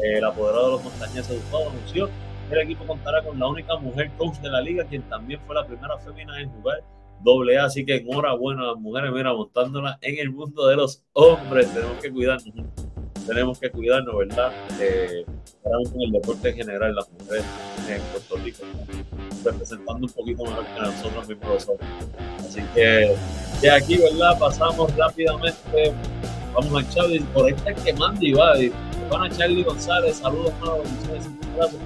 [0.02, 2.08] Eh, el apoderado de los montañeses Gustavo anunció
[2.48, 5.54] que el equipo contará con la única mujer coach de la liga, quien también fue
[5.54, 6.82] la primera fémina en jugar
[7.24, 7.64] AA.
[7.64, 11.72] Así que enhorabuena a las mujeres, mira, montándolas en el mundo de los hombres.
[11.72, 12.54] Tenemos que cuidarnos
[13.28, 14.50] tenemos que cuidarnos, ¿verdad?
[14.80, 15.24] Eh,
[15.62, 17.44] con el deporte en general, las mujeres
[17.86, 18.62] en Puerto Rico,
[19.44, 21.68] representando un poquito mejor que nosotros mismos
[22.40, 23.14] Así que
[23.60, 24.38] de aquí, ¿verdad?
[24.38, 25.92] Pasamos rápidamente,
[26.54, 28.54] vamos a Charlie, por ahí está el que manda y va,
[29.10, 31.76] van a Charlie González, saludos, hermano, un abrazo.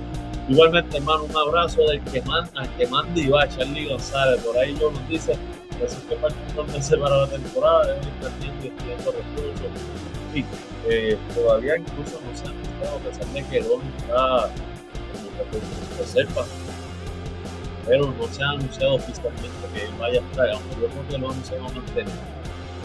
[0.49, 4.77] Igualmente, hermano, un abrazo del que manda, que manda y va, Charlie González, por ahí
[4.79, 5.33] yo nos dice,
[5.85, 11.77] eso es que dos meses para la temporada, deben estar y estudiando recursos eh, todavía
[11.77, 14.51] incluso no se han visto, a pesar de que Don está
[15.53, 16.45] en reserva,
[17.87, 21.19] pero no se ha anunciado oficialmente que él vaya a estar, aunque yo creo que
[21.19, 21.73] lo se va a.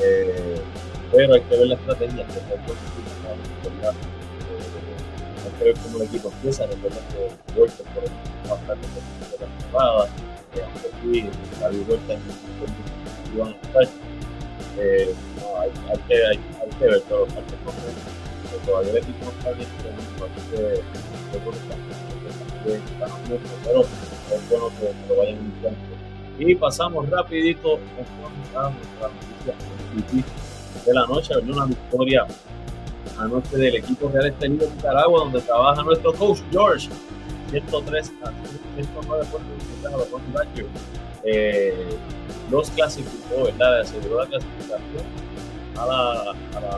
[0.03, 0.61] Eh,
[1.11, 2.39] pero hay que ver la estrategia, que es.
[2.39, 3.93] Eh,
[5.43, 9.45] hay que ver cómo el equipo empieza, recuerda que Huerta por ejemplo, bastante de la
[9.45, 10.09] temporada,
[10.55, 11.29] eh, aunque sí,
[11.61, 13.87] la Huerta en el iban a estar
[14.79, 15.13] eh,
[15.59, 17.57] hay, hay, que, hay, que ver todo, no está.
[26.39, 27.79] Y pasamos rapidito
[28.55, 29.55] a noticia
[30.85, 32.27] de la noche, una victoria
[33.17, 36.89] anoche del equipo Real Estelí de Nicaragua, donde trabaja nuestro coach George,
[37.49, 38.31] 103 a
[38.75, 40.67] 109 puntos a los Badgers.
[41.23, 41.97] Eh,
[42.51, 43.81] los clasificó, ¿verdad?
[43.81, 45.26] Aseguró la clasificación
[45.77, 46.77] a la, a la,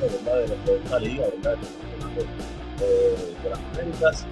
[0.00, 0.36] ¿verdad?
[0.36, 1.56] De, de esta liga, ¿verdad?
[2.78, 2.86] De,
[3.42, 4.26] de las Américas.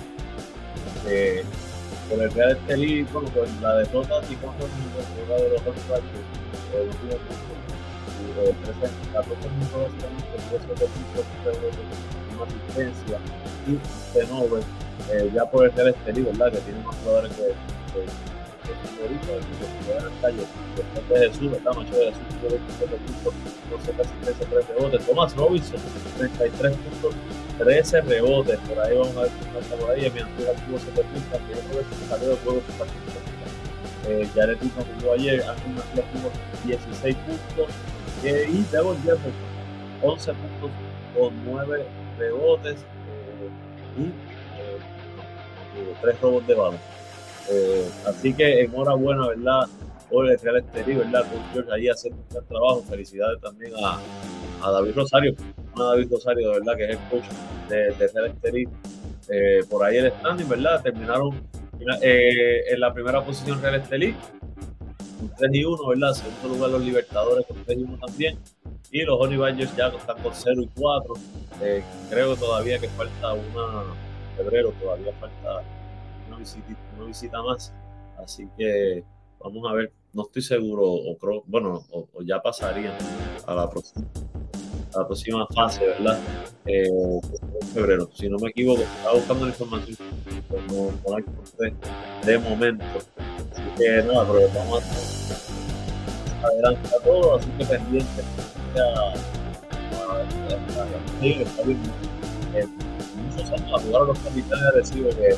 [1.06, 1.44] Eh,
[2.08, 4.50] con el Real Estelí, bueno, con la derrota y con
[5.28, 6.24] la de los otros partidos,
[6.74, 7.52] el último punto,
[8.20, 8.80] y el 13,
[9.12, 11.24] 14 minutos básicamente, el 10 de puntos,
[12.34, 13.18] una asistencia
[13.66, 16.52] y de nuevo, eh, ya por el Real Estelí, ¿verdad?
[16.52, 17.54] Que tiene más jugadores que
[18.74, 20.46] favorito de.
[20.76, 21.74] Después de Jesús, ¿verdad?
[21.76, 23.34] Macho de Jesús tuvo 27 puntos,
[23.70, 25.06] 12 asistencias, 3 rebotes.
[25.06, 25.80] Thomas Robinson,
[26.18, 27.14] 33 puntos,
[27.58, 28.58] 13 rebotes.
[28.60, 30.10] Por ahí vamos a ver qué pasa por ahí.
[30.10, 32.86] Mi antigua tuvo 7 puntos, que yo creo que salió juego por
[34.08, 36.30] eh, Jared Dixon jugó ayer, Macías tuvo
[36.64, 37.74] 16 puntos.
[38.24, 39.32] Eh, y Devon Jefferson,
[40.02, 40.70] 11 puntos
[41.16, 41.86] con 9
[42.18, 42.84] rebotes
[43.96, 46.91] y eh, 3 robos de balón.
[47.50, 49.66] Eh, así que enhorabuena, ¿verdad?
[50.10, 51.24] Por el Real Estelí, ¿verdad?
[51.30, 52.84] Con George ahí haciendo un buen trabajo.
[52.88, 53.98] Felicidades también a,
[54.62, 55.34] a David Rosario,
[55.76, 57.24] a David Rosario, de verdad, que es el coach
[57.68, 58.68] de, de Real Estelí.
[59.28, 60.82] Eh, por ahí el standing, ¿verdad?
[60.82, 61.40] Terminaron
[62.02, 64.14] eh, en la primera posición Real Estelí,
[65.18, 66.12] con 3 y 1, ¿verdad?
[66.12, 68.38] Segundo lugar los Libertadores con 3 y 1 también.
[68.90, 71.14] Y los Honey Badgers ya están con 0 y 4.
[71.62, 73.84] Eh, creo todavía que falta una
[74.36, 75.62] febrero, todavía falta
[76.32, 76.66] una visita,
[76.96, 77.72] una visita más.
[78.18, 79.04] Así que
[79.38, 82.96] vamos a ver, no estoy seguro, o creo, bueno, o, o ya pasarían
[83.46, 84.06] a la próxima,
[84.94, 86.18] a la próxima fase, ¿verdad?
[86.66, 89.96] Eh, en febrero, si no me equivoco, estaba buscando la información,
[90.48, 92.84] pero no, la de momento.
[93.52, 94.82] Así que nada, pero vamos
[96.42, 98.22] a adelante a todo, así que pendiente.
[102.54, 102.66] Eh,
[103.16, 105.36] muchos años a jugar a los capitanes de Recibe que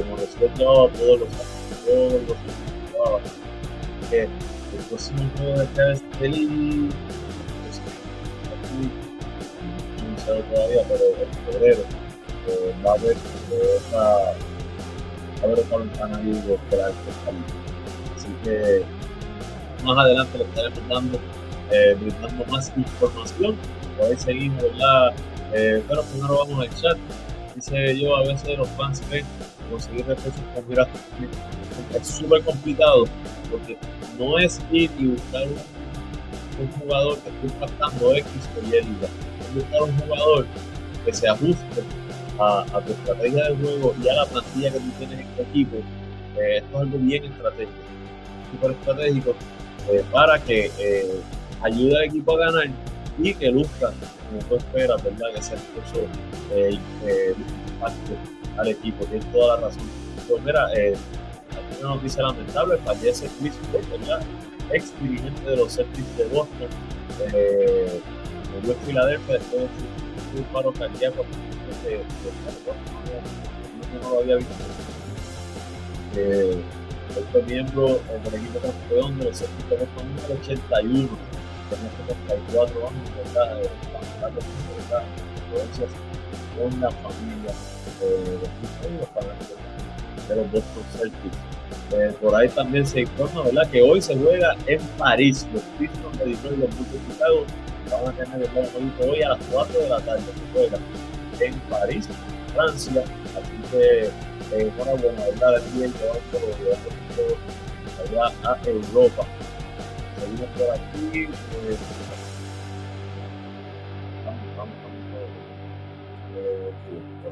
[0.00, 1.28] Montesquieu llevaba todos los
[1.84, 2.36] todos los
[4.10, 6.30] que el próximo juego de pues,
[8.52, 8.90] aquí,
[10.08, 11.82] no se sabe todavía, pero en febrero
[12.48, 14.34] eh, va a haber eh, esa, va
[15.40, 17.44] a haber otra ventana esperar que Estelí.
[18.16, 18.84] Así que
[19.84, 21.18] más adelante le estaremos dando,
[21.70, 23.56] eh, brindando más información.
[23.98, 25.12] Por ahí seguimos, ¿verdad?
[25.52, 26.96] Eh, pero primero vamos al chat.
[27.54, 29.24] Dice yo, a veces los fans que
[29.70, 30.88] conseguir refuerzos con mira,
[31.94, 33.04] es súper complicado
[33.50, 33.76] porque
[34.18, 38.76] no es ir y buscar un, jugador que esté impactando X o Y.
[38.76, 40.46] Es buscar un jugador
[41.04, 41.82] que se ajuste
[42.38, 45.76] a, tu estrategia de juego y a la plantilla que tú tienes en tu equipo.
[46.36, 47.72] Eh, esto es algo bien estratégico,
[48.52, 49.34] súper estratégico
[49.90, 51.20] eh, para que eh,
[51.62, 52.68] ayude al equipo a ganar
[53.18, 53.92] y que luzca
[54.28, 55.26] como tú esperas, ¿verdad?
[55.34, 56.06] Que ese esfuerzo
[56.52, 56.78] eh,
[57.74, 58.16] impacte
[58.56, 59.04] al equipo.
[59.06, 59.82] Tienes toda la razón.
[60.28, 60.94] Pues mira, eh,
[61.50, 63.54] hay una noticia lamentable, fallece Chris
[63.90, 64.22] ¿verdad?
[64.70, 66.68] Ex dirigente de los Celtics de Boston.
[67.34, 68.00] Eh,
[68.54, 71.24] murió en Filadelfia después de su, su paro cardíaco.
[71.84, 72.02] De, de, de,
[74.00, 74.52] no, no lo había visto.
[76.16, 76.62] Eh,
[77.16, 81.08] él fue miembro eh, del equipo campeón de los Celtics de Boston en el 81
[81.72, 81.90] tenía
[82.28, 83.62] 74 años, ¿verdad?
[83.62, 83.70] Eh,
[84.20, 85.04] ¿verdad?
[85.36, 85.90] Influencias
[86.56, 87.54] con la familia
[88.00, 89.56] eh, de los fanáticos
[90.28, 91.36] de los Boston Celtics.
[91.92, 93.68] Eh, por ahí también se informa, ¿verdad?
[93.70, 95.46] Que hoy se juega en París.
[95.52, 97.44] Los Pistons de Detroit y los Bulls Chicago
[97.90, 100.22] van a tener el juego hoy a las 4 de la tarde.
[100.22, 100.78] Se juega
[101.40, 102.08] en París,
[102.54, 103.04] Francia.
[103.36, 104.10] Así que, eh,
[104.52, 105.56] enhorabuena, ¿verdad?
[105.56, 106.42] El día que vamos por
[108.04, 109.26] allá a Europa
[110.22, 111.22] seguimos por aquí.
[111.22, 111.76] Eh,
[114.24, 115.02] vamos, vamos, vamos.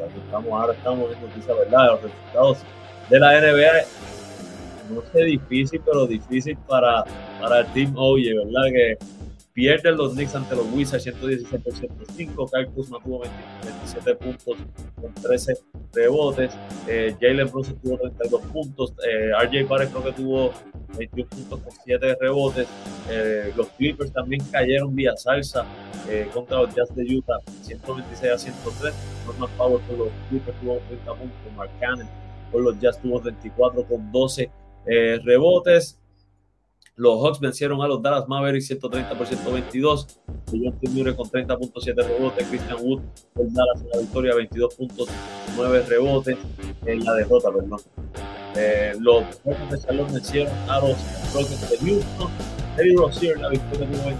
[0.06, 1.86] Estamos, ahora estamos en noticias, ¿verdad?
[1.92, 2.58] Los resultados
[3.08, 4.94] de la NBA.
[4.94, 7.04] No sé difícil, pero difícil para,
[7.40, 8.64] para el Team Oye, ¿verdad?
[8.72, 8.98] Que
[9.60, 12.46] pierden los Knicks ante los Wizards 117 por 105.
[12.46, 14.56] Kyle Kuzma tuvo 27 puntos
[14.98, 15.54] con 13
[15.92, 16.50] rebotes.
[16.88, 18.94] Eh, Jalen Brunson tuvo 32 puntos.
[19.06, 20.52] Eh, RJ Barrett creo que tuvo
[20.96, 22.66] 21 puntos con 7 rebotes.
[23.10, 25.66] Eh, los Clippers también cayeron vía salsa
[26.08, 28.94] eh, contra los Jazz de Utah 126 a 103.
[29.26, 31.38] Norman Powell por los Clippers tuvo 30 puntos.
[31.54, 32.08] Mark Cannon
[32.50, 34.50] por los Jazz tuvo 24 con 12
[34.86, 35.99] eh, rebotes.
[37.00, 40.20] Los Hawks vencieron a los Dallas Mavericks 130 por 122.
[40.50, 42.46] John Murray con 30.7 rebotes.
[42.46, 43.00] Christian Wood
[43.32, 45.08] por Dallas en la victoria 22 puntos,
[45.56, 46.36] 9 rebotes
[46.84, 47.80] en la derrota, perdón.
[48.54, 50.98] Eh, los Rockets de Charlotte vencieron a los
[51.32, 52.30] Rockets de Houston.
[52.76, 54.10] Eddie Rozier en la victoria tuvo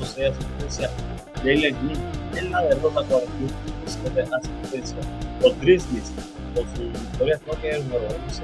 [0.00, 0.90] 26.6 asistencia.
[1.36, 2.00] Jalen Green
[2.34, 4.96] en la derrota 41.7 asistencia.
[5.42, 6.10] Los Grizzlies
[6.54, 8.42] con su victoria creo que es el número 11.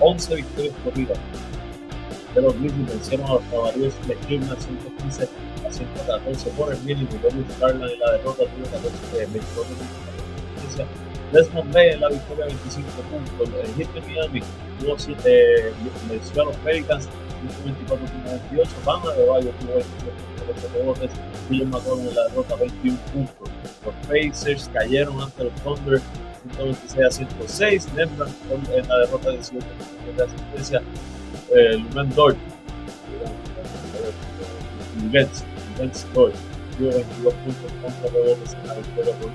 [0.00, 1.18] 11 victorias corridas
[2.34, 5.28] de los Grizzlies vencieron a los caballeros de Cleveland 115
[5.66, 7.08] a 114 por el mínimo.
[7.22, 9.76] Dennis Garland en la derrota tuvo 14 de 24
[10.60, 10.86] asistencia.
[11.32, 13.60] Desmond Bay en la victoria 25 puntos.
[13.64, 14.42] El hit de Miami
[14.78, 15.72] tuvo 7,
[16.08, 17.08] venció a los Pelicans
[17.64, 18.68] 124.28.
[18.84, 21.10] Bama de Bayo tuvo 27 rebotes.
[21.48, 23.48] William McCollum en la derrota 21 puntos.
[23.84, 26.00] Los Pacers cayeron ante los Thunder
[26.50, 27.94] 126 a 106.
[27.94, 28.28] Denver
[28.74, 29.66] en la derrota 18
[30.16, 30.82] de asistencia.
[31.54, 32.36] Eh, Lumen Dort.
[35.02, 35.28] Lumen
[36.14, 36.34] Dort.
[36.78, 39.30] 22 puntos contra rebotes en la victoria por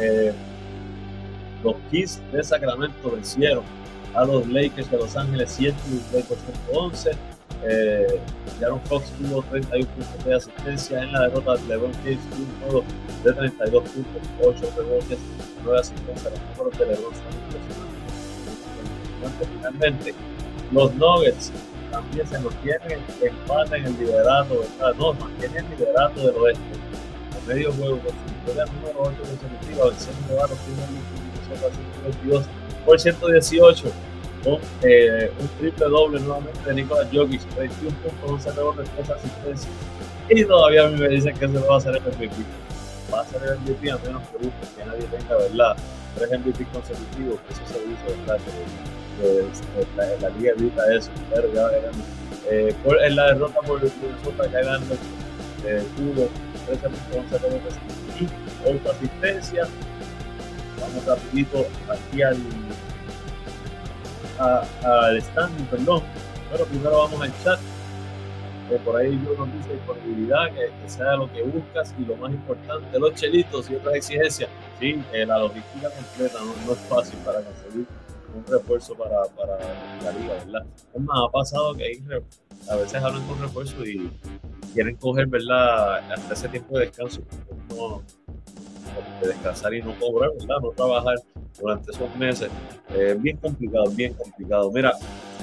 [0.00, 0.32] eh,
[1.64, 3.64] Los Kings de Sacramento vencieron
[4.14, 7.10] a los Lakers de Los Ángeles 116 por 111.
[7.62, 8.18] Eh,
[8.58, 12.84] Jaron Fox tuvo 31 puntos de asistencia en la derrota de LeBron James un juego
[13.22, 15.18] de 32 puntos, 8 rebotes,
[15.64, 16.32] 9 asistencias.
[16.32, 19.48] Los números de LeBron son impresionantes.
[19.52, 20.14] Finalmente,
[20.72, 21.52] los Nuggets
[21.90, 24.94] también se mantienen empate en el liderato, ¿verdad?
[24.96, 26.62] No, mantienen el liderato del oeste.
[27.36, 30.90] A medio juego, con su victoria número 8 consecutiva, venciendo a los primeros
[31.46, 32.46] 122
[32.84, 33.92] por 118
[34.44, 39.68] con eh, un triple doble nuevamente de Nicolás Jokic, 21 puntos, 11 rebotes, 3 asistencias.
[40.28, 42.44] Y todavía a mí me dicen que se va a hacer el MVP.
[43.12, 45.76] Va a ser el MVP a menos que busque que nadie tenga, ¿verdad?
[46.16, 48.38] Tres MVP consecutivos, que eso se dice, ¿verdad?
[48.44, 51.92] Que, que, la, la, liga evita eso, pero ya verán.
[52.50, 54.94] Eh, por, en la derrota por Minnesota, ya ganando,
[55.66, 56.28] eh, tuvo
[56.66, 57.74] 13 puntos, 11 rebotes
[58.20, 59.68] y 8 asistencias.
[60.80, 62.38] Vamos rapidito aquí al
[64.40, 66.02] al standing, perdón.
[66.50, 67.60] Pero primero vamos al chat.
[68.84, 72.98] por ahí yo nos dice disponibilidad, que, sea lo que buscas y lo más importante,
[72.98, 74.50] los chelitos y otras exigencias.
[74.78, 77.86] Sí, eh, la logística completa no, es fácil para conseguir
[78.34, 79.58] un refuerzo para, para
[80.02, 80.66] la liga, ¿verdad?
[80.94, 82.02] Es más, ha pasado que hay,
[82.68, 84.10] a veces hablan con refuerzo y
[84.74, 85.98] quieren coger, ¿verdad?
[86.12, 87.22] Hasta ese tiempo de descanso.
[87.70, 88.02] No,
[89.20, 90.56] de descansar y no cobrar, ¿verdad?
[90.62, 91.16] No trabajar
[91.58, 92.50] durante esos meses.
[92.90, 94.70] Eh, bien complicado, bien complicado.
[94.72, 94.92] Mira,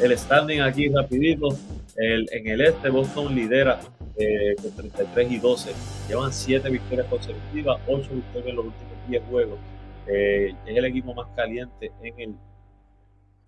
[0.02, 1.50] el standing aquí rapidito.
[1.96, 3.80] El, en el este, Boston lidera
[4.18, 5.72] eh, con 33 y 12.
[6.08, 9.60] Llevan 7 victorias consecutivas, 8 victorias en los últimos 10 juegos.
[10.08, 12.36] Eh, es el equipo más caliente en, el,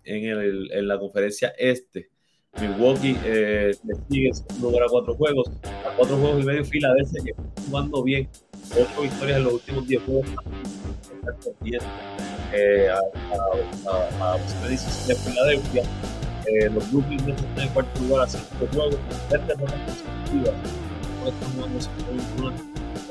[0.04, 2.10] en, el, en la conferencia este.
[2.58, 4.30] Milwaukee eh, le sigue
[4.60, 8.28] lugar a cuatro juegos, a cuatro juegos y medio Filadelfia que está jugando bien,
[8.72, 10.26] ocho victorias en los últimos 10 juegos,
[12.52, 15.82] eh, a, a, a, a de Filadelfia.
[16.46, 20.54] Eh, los Brooklyn Nets están en cuarto lugar a cinco juegos, con tres consecutivas.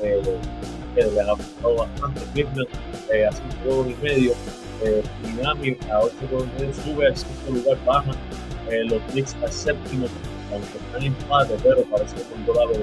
[0.02, 0.22] Eh,
[0.94, 2.20] que le han afectado bastante.
[2.32, 2.68] Cleveland
[3.12, 4.32] eh, a cinco juegos y medio.
[4.82, 5.02] Eh,
[5.36, 8.12] Miami a ocho juegos y medio sube al quinto lugar, baja.
[8.68, 10.06] Eh, los Knicks al séptimo,
[10.52, 12.78] aunque están empate, pero parece que son dólares.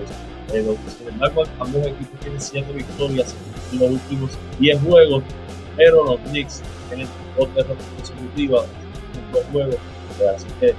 [0.54, 3.36] Eh, sin embargo, ambos equipos tienen siete victorias
[3.72, 5.24] en los últimos 10 juegos
[5.78, 7.08] pero los Knicks tienen
[7.38, 8.66] dos derrotas consecutivas
[9.16, 10.74] en dos juegos, eh, así que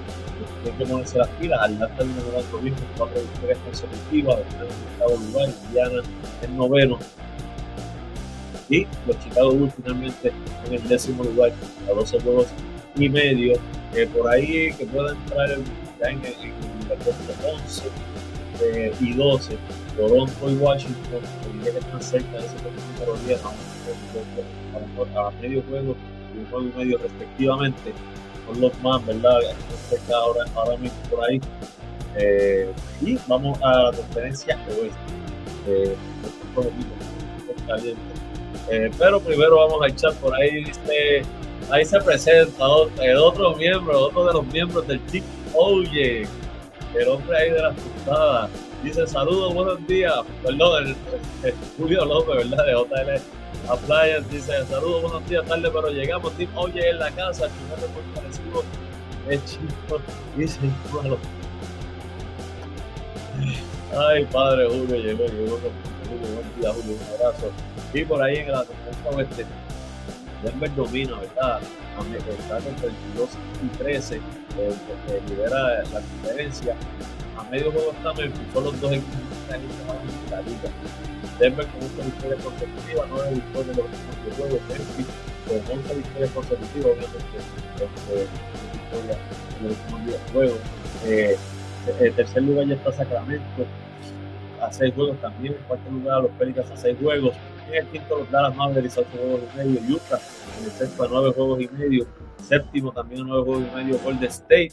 [0.63, 1.61] tienen que ponerse las pilas.
[1.63, 6.03] Atlanta viene jugando bien con cuatro victorias consecutivas, están en el octavo lugar, Indiana
[6.43, 6.99] en noveno.
[8.69, 10.33] Y los Chicago Bulls finalmente
[10.67, 11.53] en el décimo lugar,
[11.89, 12.49] a 12 juegos
[12.97, 13.55] y medio.
[13.95, 15.65] Eh, por ahí que pueda entrar en,
[16.03, 16.35] en, en
[16.91, 17.83] el puesto 11
[18.61, 19.57] eh, y 12,
[19.97, 21.21] Toronto y Washington,
[21.63, 22.57] que están cerca de ese
[23.01, 23.41] número 10,
[25.17, 25.97] a, medio juego
[26.35, 27.93] y un juego medio respectivamente,
[28.47, 29.39] son los más, ¿verdad?
[29.89, 31.41] Cerca ahora, ahora mismo por ahí.
[32.17, 35.97] Eh, y vamos a la conferencia oeste.
[38.71, 41.23] Eh, pero primero vamos a echar por ahí, dice,
[41.71, 42.65] ahí se presenta
[43.03, 46.27] el otro miembro, otro de los miembros del Team Oye,
[46.95, 48.51] el hombre ahí de las frustradas.
[48.83, 50.15] Dice saludos, buenos días.
[50.43, 50.97] Perdón,
[51.43, 52.65] el, Julio López, ¿verdad?
[52.65, 54.29] De JL Appliance.
[54.31, 56.33] Dice saludos, buenos días, tarde, pero llegamos.
[56.35, 58.65] Team Oye en la casa, el primer reporte
[59.31, 60.01] es chico.
[60.37, 60.59] Dice,
[60.93, 61.17] bueno.
[63.97, 65.59] Ay, padre Julio, llegó, llegó.
[65.59, 67.51] Buen día, Julio, un abrazo.
[67.93, 68.65] Y por ahí en la
[69.13, 69.45] oeste,
[70.43, 71.61] Denver domina, ¿verdad?
[71.63, 73.31] Está con 32
[73.63, 74.21] y 13, eh,
[74.59, 76.77] eh, lidera la conferencia
[77.39, 79.15] a medio juego está Memphis, son los dos equipos
[79.47, 80.71] que la liga.
[81.39, 84.61] Denver con 11 victorias consecutivas, 9 victorias en los últimos 10 juegos.
[84.69, 85.07] Memphis
[85.47, 88.27] con 11 victorias consecutivas, obviamente, este,
[88.73, 89.19] victorias
[89.61, 90.59] en los últimos 10 juegos.
[91.05, 91.37] Eh,
[92.01, 93.67] en tercer lugar ya está Sacramento
[94.61, 95.55] a 6 juegos también.
[95.55, 97.37] En cuarto lugar los Pelicans a 6 juegos.
[97.69, 99.97] En el quinto los Dallas Mavericks a 8 juegos y medio.
[99.97, 100.21] Utah
[100.59, 102.07] en el sexto a 9 juegos y medio.
[102.43, 103.99] Séptimo también a 9 juegos y medio.
[103.99, 104.73] Golden State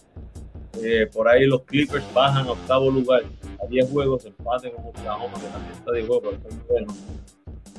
[0.82, 3.24] eh, por ahí los Clippers bajan a octavo lugar
[3.64, 6.93] a 10 juegos, empate con Oklahoma, que también está de juego, pero está muy bueno.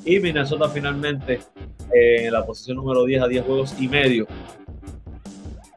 [0.04, 1.40] Y Minnesota finalmente
[1.92, 4.26] eh, en la posición número 10 a 10 juegos y medio.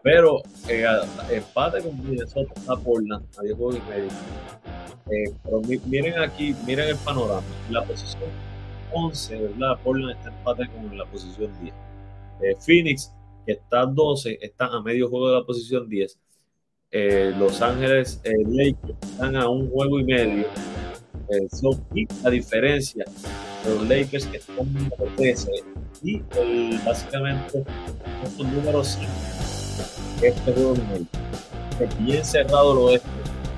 [0.01, 0.85] Pero eh,
[1.31, 4.09] empate con Minnesota está Portland a 10 juegos y medio.
[5.11, 7.41] Eh, pero miren aquí, miren el panorama.
[7.69, 8.29] La posición
[8.93, 9.79] 11, ¿verdad?
[9.83, 11.73] Portland está empate con la posición 10.
[12.65, 13.13] Phoenix,
[13.45, 16.17] que está 12, está a medio juego de la posición 10.
[17.37, 20.45] Los Ángeles Lakers están a un juego y medio.
[21.51, 21.83] son
[22.23, 23.05] la diferencia
[23.65, 25.51] los Lakers que están en 13
[26.01, 26.21] y
[26.85, 27.63] básicamente
[28.23, 29.11] estos números 5
[30.21, 31.07] este juego de medio
[31.79, 33.07] es bien cerrado lo oeste,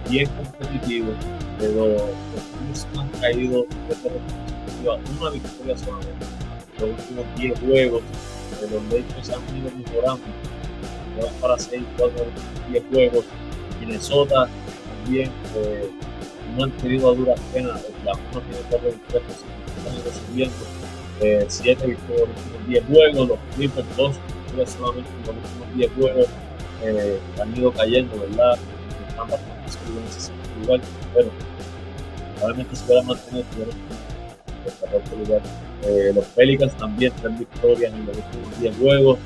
[0.10, 1.12] bien competitivo,
[1.60, 3.96] pero los han caído de
[4.90, 6.26] una victoria solamente.
[6.80, 8.02] Los últimos 10 juegos
[8.60, 10.24] de los Lakers han ido mejorando.
[11.40, 12.26] Para 6, 4,
[12.70, 13.26] 10 juegos.
[13.80, 14.48] Minnesota
[15.04, 15.90] también eh,
[16.56, 17.82] no han tenido a duras penas.
[18.06, 19.46] La uno tiene 4 victorias,
[19.78, 21.48] están ido subiendo.
[21.48, 23.28] 7 victorias en los últimos 10 juegos.
[23.30, 24.16] Los Clippers 2
[24.46, 26.28] victorias solamente en los últimos 10 juegos
[26.84, 28.58] eh, han ido cayendo, ¿verdad?
[29.08, 30.82] Están bastante en ese lugar,
[31.14, 31.30] pero
[32.36, 34.11] probablemente se hubieran mantenido, en
[34.66, 35.42] el lugar.
[35.84, 39.20] Eh, los Pelicans también tres victorias en los últimos 10 juegos.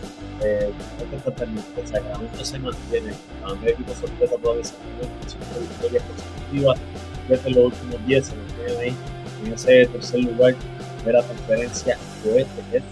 [0.44, 0.72] Eh,
[1.12, 3.14] el Sacramento se mantiene,
[3.62, 6.80] medio equipo sorpresa todavía se mantiene con 5 victorias consecutivas,
[7.30, 8.96] desde los últimos 10 se mantienen ahí
[9.46, 10.56] en ese tercer lugar
[11.06, 12.84] de la conferencia oeste, que es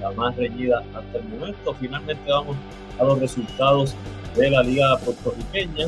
[0.00, 1.74] la más reñida hasta el momento.
[1.74, 2.56] Finalmente vamos
[2.98, 3.94] a los resultados
[4.36, 5.86] de la liga puertorriqueña.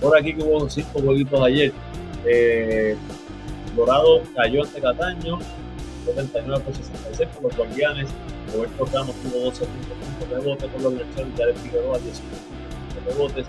[0.00, 1.72] Por aquí que hubo cinco jueguitos ayer.
[2.24, 2.96] Eh,
[3.76, 5.38] Dorado cayó ante Cataño,
[6.04, 8.08] 79 por 66 por los guardianes.
[8.52, 13.12] Roberto Ramos tuvo 12 puntos de rebote por los y Jared Figueroa 18 puntos de
[13.12, 13.46] rebotes.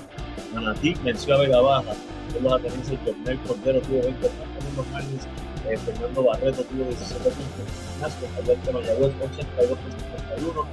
[0.53, 1.93] Manatí venció a Vega Baja
[2.33, 2.99] por los atenienses.
[3.05, 5.27] Jornel Cordero tuvo 20 puntos los Marlins.
[5.69, 7.65] Eh, Fernando Barreto tuvo 17 puntos.
[7.95, 9.91] Ignacio Alberto Mayagüez 82 por
[10.37, 10.65] 51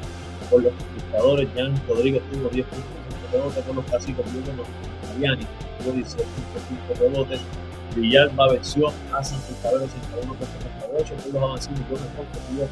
[0.50, 1.48] por los conquistadores.
[1.54, 4.24] Jan Rodríguez tuvo 10 puntos de rebote por los caciques.
[4.32, 4.62] Bruno
[5.08, 5.46] Mariani
[5.78, 6.28] tuvo 17
[6.68, 7.38] puntos de rebote.
[7.98, 11.80] Villalba venció a San Cristóbal 61 por 78 por los avanzados.
[11.88, 12.68] Jonas Ponce tuvo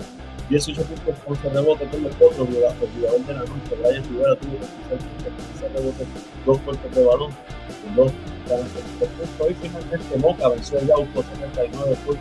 [0.48, 2.48] 18 puntos por rebote por los otros.
[2.48, 4.58] El de la noche, Brian Rivera tuvo
[4.90, 5.00] 26
[5.34, 6.06] puntos por rebote,
[6.46, 7.30] 2 puertos de balón,
[7.96, 8.36] 2 puntos.
[9.50, 12.16] Y finalmente Moca venció a Yauco 79 por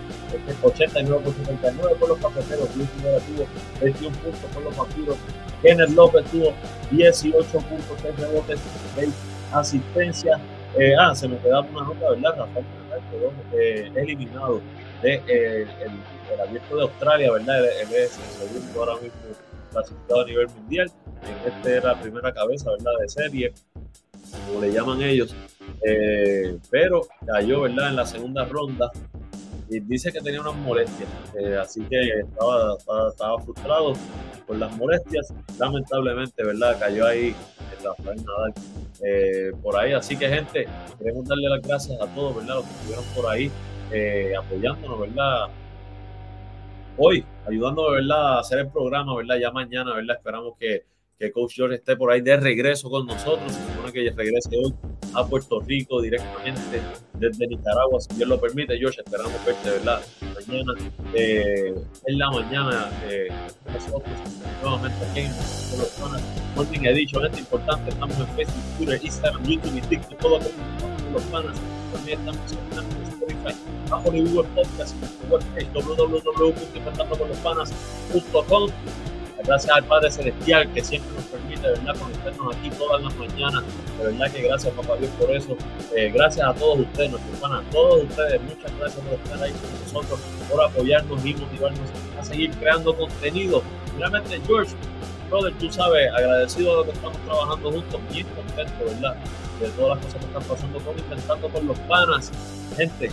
[0.64, 2.76] 89 por 79 por los cafeteros.
[2.76, 3.46] Luis Rivera tuvo
[3.82, 5.18] 21 puntos por los vampiros.
[5.62, 6.54] Kenneth López tuvo
[6.92, 8.60] 18 puntos, 6 rebotes,
[8.96, 9.10] 6
[9.52, 10.40] asistencias.
[10.78, 12.36] Eh, ah, se me quedaba una nota, ¿verdad?
[12.38, 12.66] Rafael
[13.12, 14.62] quedó eh, eliminado
[15.02, 17.66] de, eh, el, abierto de Australia, ¿verdad?
[17.82, 19.20] Él, es el segundo ahora mismo
[19.72, 20.92] clasificado a nivel mundial.
[21.46, 22.92] Este era la primera cabeza, ¿verdad?
[23.00, 23.54] De serie,
[24.48, 25.36] como le llaman ellos.
[25.86, 27.90] Eh, pero cayó, ¿verdad?
[27.90, 28.92] En la segunda ronda
[29.70, 31.10] y dice que tenía unas molestias,
[31.40, 32.76] eh, así que estaba,
[33.10, 33.94] estaba, frustrado
[34.46, 35.34] por las molestias.
[35.58, 36.78] Lamentablemente, ¿verdad?
[36.80, 37.36] Cayó ahí
[37.78, 38.54] en la Nadal
[39.04, 39.94] eh, por ahí.
[39.94, 40.68] Así que, gente,
[41.00, 42.56] queremos darle las gracias a todos, ¿verdad?
[42.56, 43.52] Los que estuvieron por ahí
[43.92, 45.48] eh, apoyándonos, ¿verdad?
[46.98, 48.38] Hoy, ayudándonos, ¿verdad?
[48.38, 49.38] A hacer el programa, ¿verdad?
[49.38, 50.18] Ya mañana, ¿verdad?
[50.18, 50.86] Esperamos que
[51.18, 53.52] que Coach George esté por ahí de regreso con nosotros.
[53.52, 54.74] Se supone que regrese hoy
[55.14, 56.82] a Puerto Rico directamente
[57.14, 58.78] desde Nicaragua, si Dios lo permite.
[58.78, 60.02] George, esperamos verte, ¿verdad?
[60.22, 60.74] Mañana,
[61.14, 61.74] eh,
[62.06, 63.30] en la mañana, eh,
[63.72, 64.04] nosotros
[64.62, 66.22] nuevamente aquí en los zonas
[66.56, 67.26] Morning Edition.
[67.26, 70.52] Es importante, estamos en Facebook, Twitter, Instagram, YouTube y TikTok, todo que
[71.14, 71.58] los panas.
[71.94, 72.58] También estamos en
[73.08, 73.56] Spotify,
[73.92, 74.96] Apple y Google Podcast,
[75.30, 75.72] webpage
[79.46, 83.64] Gracias al Padre Celestial que siempre nos permite, ¿verdad?, conectarnos aquí todas las mañanas.
[84.00, 85.56] De verdad que gracias, Papá Dios, por eso.
[85.96, 88.42] Eh, gracias a todos ustedes, nuestros hermanos, a todos ustedes.
[88.42, 90.20] Muchas gracias por estar ahí con nosotros,
[90.50, 91.90] por apoyarnos y motivarnos
[92.20, 93.62] a seguir creando contenido.
[94.00, 94.74] Realmente, George,
[95.30, 99.16] brother, tú sabes, agradecido de lo que estamos trabajando juntos, bien contento, ¿verdad?
[99.60, 102.32] De todas las cosas que están pasando con intentando con los panas.
[102.76, 103.12] Gente,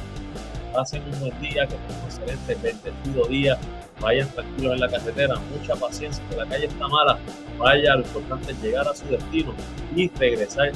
[0.72, 3.58] pasen un buen día, que tengan un excelente, bendecido día
[4.02, 7.18] vayan tranquilos en la carretera, mucha paciencia, que la calle está mala,
[7.56, 9.54] vaya, lo importante es llegar a su destino
[9.94, 10.72] y regresar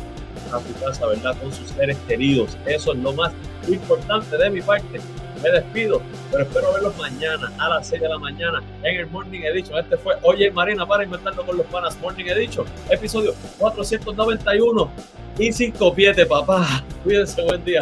[0.53, 1.37] a su casa, ¿verdad?
[1.39, 2.57] Con sus seres queridos.
[2.67, 3.33] Eso es lo más
[3.69, 5.01] importante de mi parte.
[5.43, 9.41] Me despido, pero espero verlos mañana a las 6 de la mañana en el Morning
[9.41, 9.79] Edition.
[9.79, 14.91] Este fue Oye Marina para inventarlo con los panas Morning Edition, episodio 491
[15.39, 16.83] y 5 pies papá.
[17.05, 17.81] Cuídense, buen día.